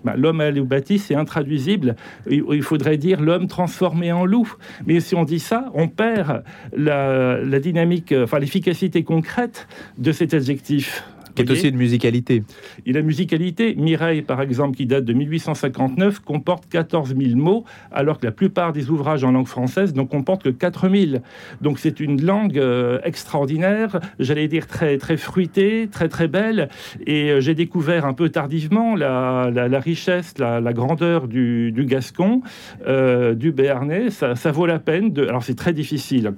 Bah, 0.04 0.16
l'homme 0.16 0.42
à 0.42 0.52
loup 0.52 0.66
bâti, 0.66 1.00
c'est 1.00 1.16
intraduisible. 1.16 1.96
Il 2.30 2.64
faudrait 2.64 2.98
dire 2.98 3.22
l'homme 3.22 3.48
transformé 3.48 4.12
en 4.12 4.26
loup. 4.26 4.54
Mais 4.86 5.00
si 5.00 5.16
on 5.16 5.26
dit 5.26 5.40
ça, 5.40 5.70
on 5.74 5.88
perd 5.88 6.44
la, 6.76 7.40
la 7.44 7.60
dynamique, 7.60 8.14
enfin 8.14 8.40
l'efficacité 8.40 9.04
concrète 9.04 9.68
de 9.98 10.12
cet 10.12 10.34
adjectif 10.34 11.04
qui 11.46 11.52
est 11.52 11.56
aussi 11.56 11.70
une 11.70 11.78
musicalité. 11.78 12.44
Et 12.86 12.94
la 12.94 13.02
musicalité, 13.02 13.76
Mireille, 13.76 14.22
par 14.22 14.42
exemple, 14.42 14.76
qui 14.76 14.86
date 14.86 15.06
de 15.06 15.14
1859, 15.14 16.20
comporte 16.20 16.68
14 16.70 17.16
000 17.16 17.36
mots, 17.36 17.66
alors 17.92 18.20
que 18.20 18.26
la 18.26 18.32
plupart 18.32 18.74
des 18.74 18.90
ouvrages 18.90 19.24
en 19.24 19.32
langue 19.32 19.48
française 19.48 19.96
n'en 19.96 20.06
comportent 20.06 20.44
que 20.44 20.50
4 20.50 20.90
000. 20.90 21.22
Donc 21.62 21.80
c'est 21.80 22.00
une 22.00 22.24
langue 22.24 22.58
euh, 22.58 23.00
extraordinaire, 23.04 24.00
j'allais 24.20 24.48
dire 24.48 24.68
très, 24.68 24.98
très 24.98 25.18
fruitée, 25.18 25.88
très 25.92 26.10
très 26.10 26.28
belle. 26.28 26.70
Et 27.06 27.32
euh, 27.32 27.42
j'ai 27.42 27.56
découvert 27.56 28.06
un 28.06 28.14
peu 28.14 28.30
tardivement 28.30 28.96
la, 28.96 29.50
la, 29.52 29.80
richesse, 29.80 30.34
la, 30.38 30.60
la, 30.60 30.74
grandeur 30.74 31.28
du, 31.28 31.72
du 31.72 31.86
gascon, 31.86 32.42
euh, 32.88 33.34
du 33.34 33.52
béarnais. 33.52 34.10
Ça, 34.10 34.36
ça, 34.36 34.52
vaut 34.52 34.66
la 34.66 34.80
peine 34.80 35.12
de. 35.12 35.26
Alors 35.28 35.44
c'est 35.44 35.56
très 35.56 35.74
difficile 35.74 36.32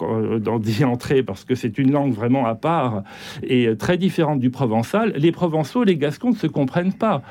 d'y 0.60 0.84
entrer 0.84 1.24
parce 1.24 1.44
que 1.44 1.56
c'est 1.56 1.78
une 1.78 1.92
langue 1.92 2.14
vraiment 2.14 2.46
à 2.46 2.56
part 2.56 3.04
et 3.44 3.76
très 3.78 3.98
différente 3.98 4.40
du 4.40 4.50
provençal 4.50 4.91
les 5.16 5.32
Provençaux, 5.32 5.84
les 5.84 5.98
Gascons 5.98 6.32
ne 6.32 6.36
se 6.36 6.48
comprennent 6.48 6.94
pas. 6.94 7.22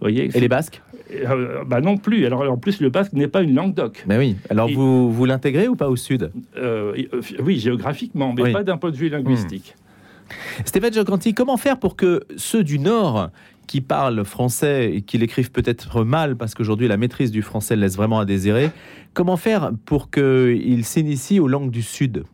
Voyez, 0.00 0.30
Et 0.34 0.40
les 0.40 0.48
Basques? 0.48 0.82
Euh, 1.12 1.64
bah 1.64 1.80
non 1.80 1.96
plus. 1.96 2.26
Alors 2.26 2.50
en 2.50 2.56
plus, 2.56 2.80
le 2.80 2.90
basque 2.90 3.12
n'est 3.12 3.28
pas 3.28 3.42
une 3.42 3.54
langue 3.54 3.74
d'oc. 3.74 4.04
Mais 4.06 4.18
oui. 4.18 4.36
Alors 4.50 4.68
vous, 4.68 5.12
vous 5.12 5.24
l'intégrez 5.24 5.68
ou 5.68 5.76
pas 5.76 5.88
au 5.88 5.96
sud? 5.96 6.30
Euh, 6.56 6.94
Oui, 7.44 7.58
géographiquement, 7.58 8.32
mais 8.32 8.52
pas 8.52 8.64
d'un 8.64 8.76
point 8.76 8.90
de 8.90 8.96
vue 8.96 9.08
linguistique. 9.08 9.74
Hmm. 9.76 10.62
Stéphane 10.64 10.92
Giocanti, 10.92 11.34
comment 11.34 11.58
faire 11.58 11.78
pour 11.78 11.96
que 11.96 12.22
ceux 12.36 12.64
du 12.64 12.78
Nord 12.78 13.30
qui 13.66 13.80
parlent 13.80 14.24
français 14.24 14.92
et 14.94 15.02
qui 15.02 15.18
l'écrivent 15.18 15.50
peut-être 15.50 16.04
mal, 16.04 16.36
parce 16.36 16.54
qu'aujourd'hui 16.54 16.88
la 16.88 16.96
maîtrise 16.96 17.30
du 17.30 17.42
français 17.42 17.76
laisse 17.76 17.96
vraiment 17.96 18.18
à 18.18 18.24
désirer, 18.24 18.70
comment 19.12 19.36
faire 19.36 19.72
pour 19.84 20.10
qu'ils 20.10 20.84
s'initient 20.84 21.40
aux 21.40 21.48
langues 21.48 21.70
du 21.70 21.82
Sud? 21.82 22.24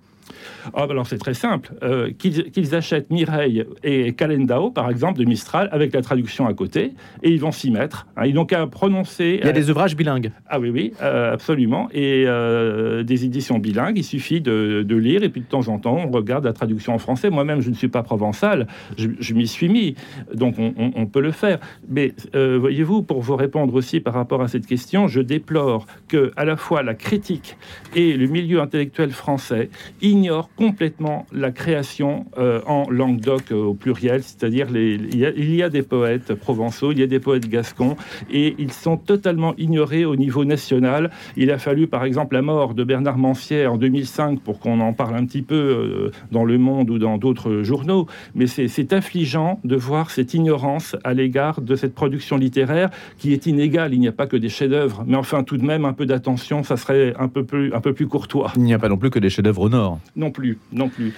Ah, 0.75 0.87
bah 0.87 0.89
alors 0.91 1.07
c'est 1.07 1.19
très 1.19 1.35
simple. 1.35 1.73
Euh, 1.83 2.11
qu'ils 2.13 2.75
achètent 2.75 3.11
Mireille 3.11 3.65
et 3.83 4.13
Calendao, 4.13 4.71
par 4.71 4.91
exemple, 4.91 5.19
de 5.19 5.25
Mistral, 5.25 5.69
avec 5.73 5.93
la 5.93 6.03
traduction 6.03 6.47
à 6.47 6.55
côté, 6.55 6.93
et 7.23 7.31
ils 7.31 7.41
vont 7.41 7.53
s'y 7.53 7.71
mettre. 7.71 8.07
Hein. 8.17 8.27
ils 8.27 8.35
n'ont 8.35 8.45
qu'à 8.45 8.67
prononcer. 8.67 9.39
Il 9.41 9.47
y 9.47 9.51
a 9.51 9.53
des 9.53 9.71
ouvrages 9.71 9.97
bilingues. 9.97 10.33
Ah 10.49 10.61
oui, 10.61 10.71
oui, 10.71 10.93
euh, 11.03 11.33
absolument. 11.33 11.89
Et 11.93 12.25
euh, 12.27 13.03
des 13.03 13.25
éditions 13.25 13.59
bilingues, 13.59 13.99
il 13.99 14.05
suffit 14.05 14.41
de, 14.41 14.85
lire, 14.95 15.23
et 15.23 15.29
puis 15.29 15.41
de 15.41 15.47
temps 15.47 15.69
en 15.69 15.79
temps, 15.79 15.97
on 15.97 16.11
regarde 16.11 16.45
la 16.45 16.53
traduction 16.53 16.95
en 16.95 16.99
français. 16.99 17.31
Moi-même, 17.31 17.61
je 17.61 17.71
ne 17.71 17.75
suis 17.75 17.89
pas 17.89 18.03
provençal, 18.03 18.67
je, 18.97 19.35
m'y 19.35 19.47
suis 19.47 19.69
mis, 19.69 19.95
donc 20.35 20.57
on, 20.59 21.07
peut 21.07 21.21
le 21.21 21.33
faire. 21.33 21.59
Mais 21.89 22.13
voyez-vous, 22.35 23.03
pour 23.03 23.21
vous 23.21 23.37
répondre 23.37 23.75
aussi 23.75 24.01
par 24.01 24.15
rapport 24.15 24.43
à 24.43 24.49
cette 24.49 24.67
question, 24.67 25.09
je 25.09 25.21
déplore 25.21 25.87
que 26.09 26.33
à 26.37 26.45
la 26.45 26.57
fois 26.57 26.83
la 26.83 26.95
critique 26.95 27.57
et 27.95 28.17
le 28.17 28.27
milieu 28.27 28.61
intellectuel 28.61 29.11
français 29.11 29.71
ignorent 30.03 30.20
complètement 30.57 31.27
la 31.33 31.51
création 31.51 32.27
euh, 32.39 32.61
en 32.67 32.89
Languedoc 32.91 33.53
euh, 33.53 33.65
au 33.65 33.75
pluriel, 33.75 34.23
c'est-à-dire 34.23 34.69
il, 34.75 35.15
il, 35.15 35.55
y 35.55 35.63
a 35.63 35.69
des 35.71 35.83
poètes 35.83 36.35
provençaux, 36.35 36.93
il 36.93 36.99
y 36.99 37.03
a 37.03 37.07
des 37.07 37.21
poètes 37.21 37.49
gascons, 37.49 37.97
et 38.31 38.55
ils 38.59 38.73
sont 38.73 38.97
totalement 38.97 39.55
ignorés 39.57 40.05
au 40.05 40.17
niveau 40.17 40.45
national. 40.45 41.11
Il 41.37 41.51
a 41.51 41.59
fallu, 41.59 41.87
par 41.87 42.05
exemple, 42.05 42.35
la 42.35 42.43
mort 42.43 42.75
de 42.75 42.85
Bernard 42.85 43.19
Mancier 43.19 43.67
en 43.67 43.77
2005 43.77 44.41
pour 44.41 44.59
qu'on 44.59 44.81
en 44.81 44.93
parle 44.93 45.17
un 45.17 45.25
petit 45.25 45.43
peu 45.43 45.55
euh, 45.55 46.11
dans 46.33 46.45
Le 46.45 46.59
Monde 46.59 46.91
ou 46.91 46.99
dans 46.99 47.19
d'autres 47.19 47.63
journaux, 47.63 48.07
mais 48.35 48.47
c'est 48.47 48.93
affligeant 48.93 49.61
de 49.65 49.77
voir 49.77 50.11
cette 50.11 50.35
ignorance 50.35 50.97
à 51.05 51.15
l'égard 51.15 51.61
de 51.61 51.75
cette 51.77 51.95
production 51.95 52.37
littéraire 52.37 52.91
qui 53.19 53.33
est 53.33 53.47
inégale. 53.47 53.95
Il 53.95 54.01
n'y 54.01 54.09
a 54.09 54.13
pas 54.13 54.27
que 54.27 54.37
des 54.37 54.49
chefs-d'œuvre, 54.49 55.05
mais 55.07 55.17
enfin 55.17 55.43
tout 55.45 55.57
de 55.57 55.65
même 55.65 55.85
un 55.85 55.93
peu 55.93 56.07
d'attention, 56.07 56.63
ça 56.63 56.77
serait 56.77 57.15
un 57.19 57.29
peu 57.29 57.45
plus, 57.45 57.73
un 57.73 57.81
peu 57.81 57.93
plus 57.93 58.07
courtois. 58.07 58.53
Il 58.57 58.63
n'y 58.63 58.75
a 58.75 58.79
pas 58.79 58.89
non 58.89 58.97
plus 58.97 59.11
que 59.11 59.19
des 59.19 59.31
chefs-d'œuvre 59.31 59.63
au 59.63 59.69
Nord. 59.69 59.99
Non 60.17 60.31
plus 60.31 60.59
non 60.73 60.89
plus. 60.89 61.13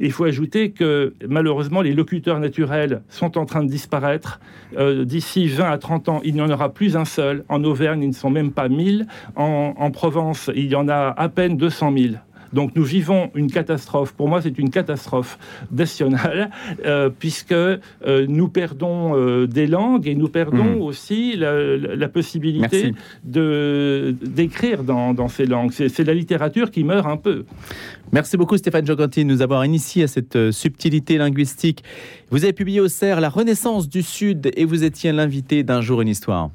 Il 0.00 0.12
faut 0.12 0.24
ajouter 0.24 0.70
que 0.70 1.14
malheureusement, 1.28 1.82
les 1.82 1.92
locuteurs 1.92 2.40
naturels 2.40 3.02
sont 3.08 3.38
en 3.38 3.44
train 3.44 3.64
de 3.64 3.70
disparaître. 3.70 4.40
Euh, 4.76 5.04
d'ici 5.04 5.46
20 5.46 5.70
à 5.70 5.78
30 5.78 6.08
ans, 6.08 6.20
il 6.24 6.34
n'y 6.34 6.40
en 6.40 6.50
aura 6.50 6.72
plus 6.72 6.96
un 6.96 7.04
seul. 7.04 7.44
En 7.48 7.64
Auvergne, 7.64 8.02
ils 8.02 8.08
ne 8.08 8.14
sont 8.14 8.30
même 8.30 8.52
pas 8.52 8.68
1000. 8.68 9.06
En, 9.36 9.74
en 9.76 9.90
Provence, 9.90 10.50
il 10.54 10.66
y 10.66 10.74
en 10.74 10.88
a 10.88 11.14
à 11.16 11.28
peine 11.28 11.56
200 11.56 11.92
000. 11.96 12.14
Donc 12.52 12.74
nous 12.76 12.84
vivons 12.84 13.30
une 13.34 13.50
catastrophe. 13.50 14.12
Pour 14.12 14.28
moi, 14.28 14.42
c'est 14.42 14.58
une 14.58 14.70
catastrophe 14.70 15.38
nationale, 15.70 16.50
euh, 16.84 17.10
puisque 17.10 17.52
euh, 17.52 17.78
nous 18.28 18.48
perdons 18.48 19.16
euh, 19.16 19.46
des 19.46 19.66
langues 19.66 20.06
et 20.06 20.14
nous 20.14 20.28
perdons 20.28 20.76
mmh. 20.76 20.82
aussi 20.82 21.36
la, 21.36 22.08
possibilité 22.08 22.94
de 23.24 24.14
d'écrire 24.22 24.82
dans, 24.82 25.28
ces 25.28 25.46
langues. 25.46 25.72
C'est 25.72 26.04
la 26.04 26.14
littérature 26.14 26.70
qui 26.70 26.84
meurt 26.84 27.06
un 27.06 27.16
peu. 27.16 27.44
Merci 28.12 28.38
beaucoup 28.38 28.56
Stéphane 28.56 28.86
Giocanti 28.86 29.24
de 29.24 29.28
nous 29.28 29.42
avoir 29.42 29.64
initié 29.64 30.04
à 30.04 30.06
cette 30.06 30.50
subtilité 30.50 31.18
linguistique. 31.18 31.84
Vous 32.30 32.44
avez 32.44 32.54
publié 32.54 32.80
au 32.80 32.88
CERF 32.88 33.20
La 33.20 33.28
Renaissance 33.28 33.88
du 33.88 34.02
Sud 34.02 34.50
et 34.56 34.64
vous 34.64 34.84
étiez 34.84 35.12
l'invité 35.12 35.62
d'un 35.62 35.82
jour 35.82 36.00
une 36.00 36.08
histoire. 36.08 36.50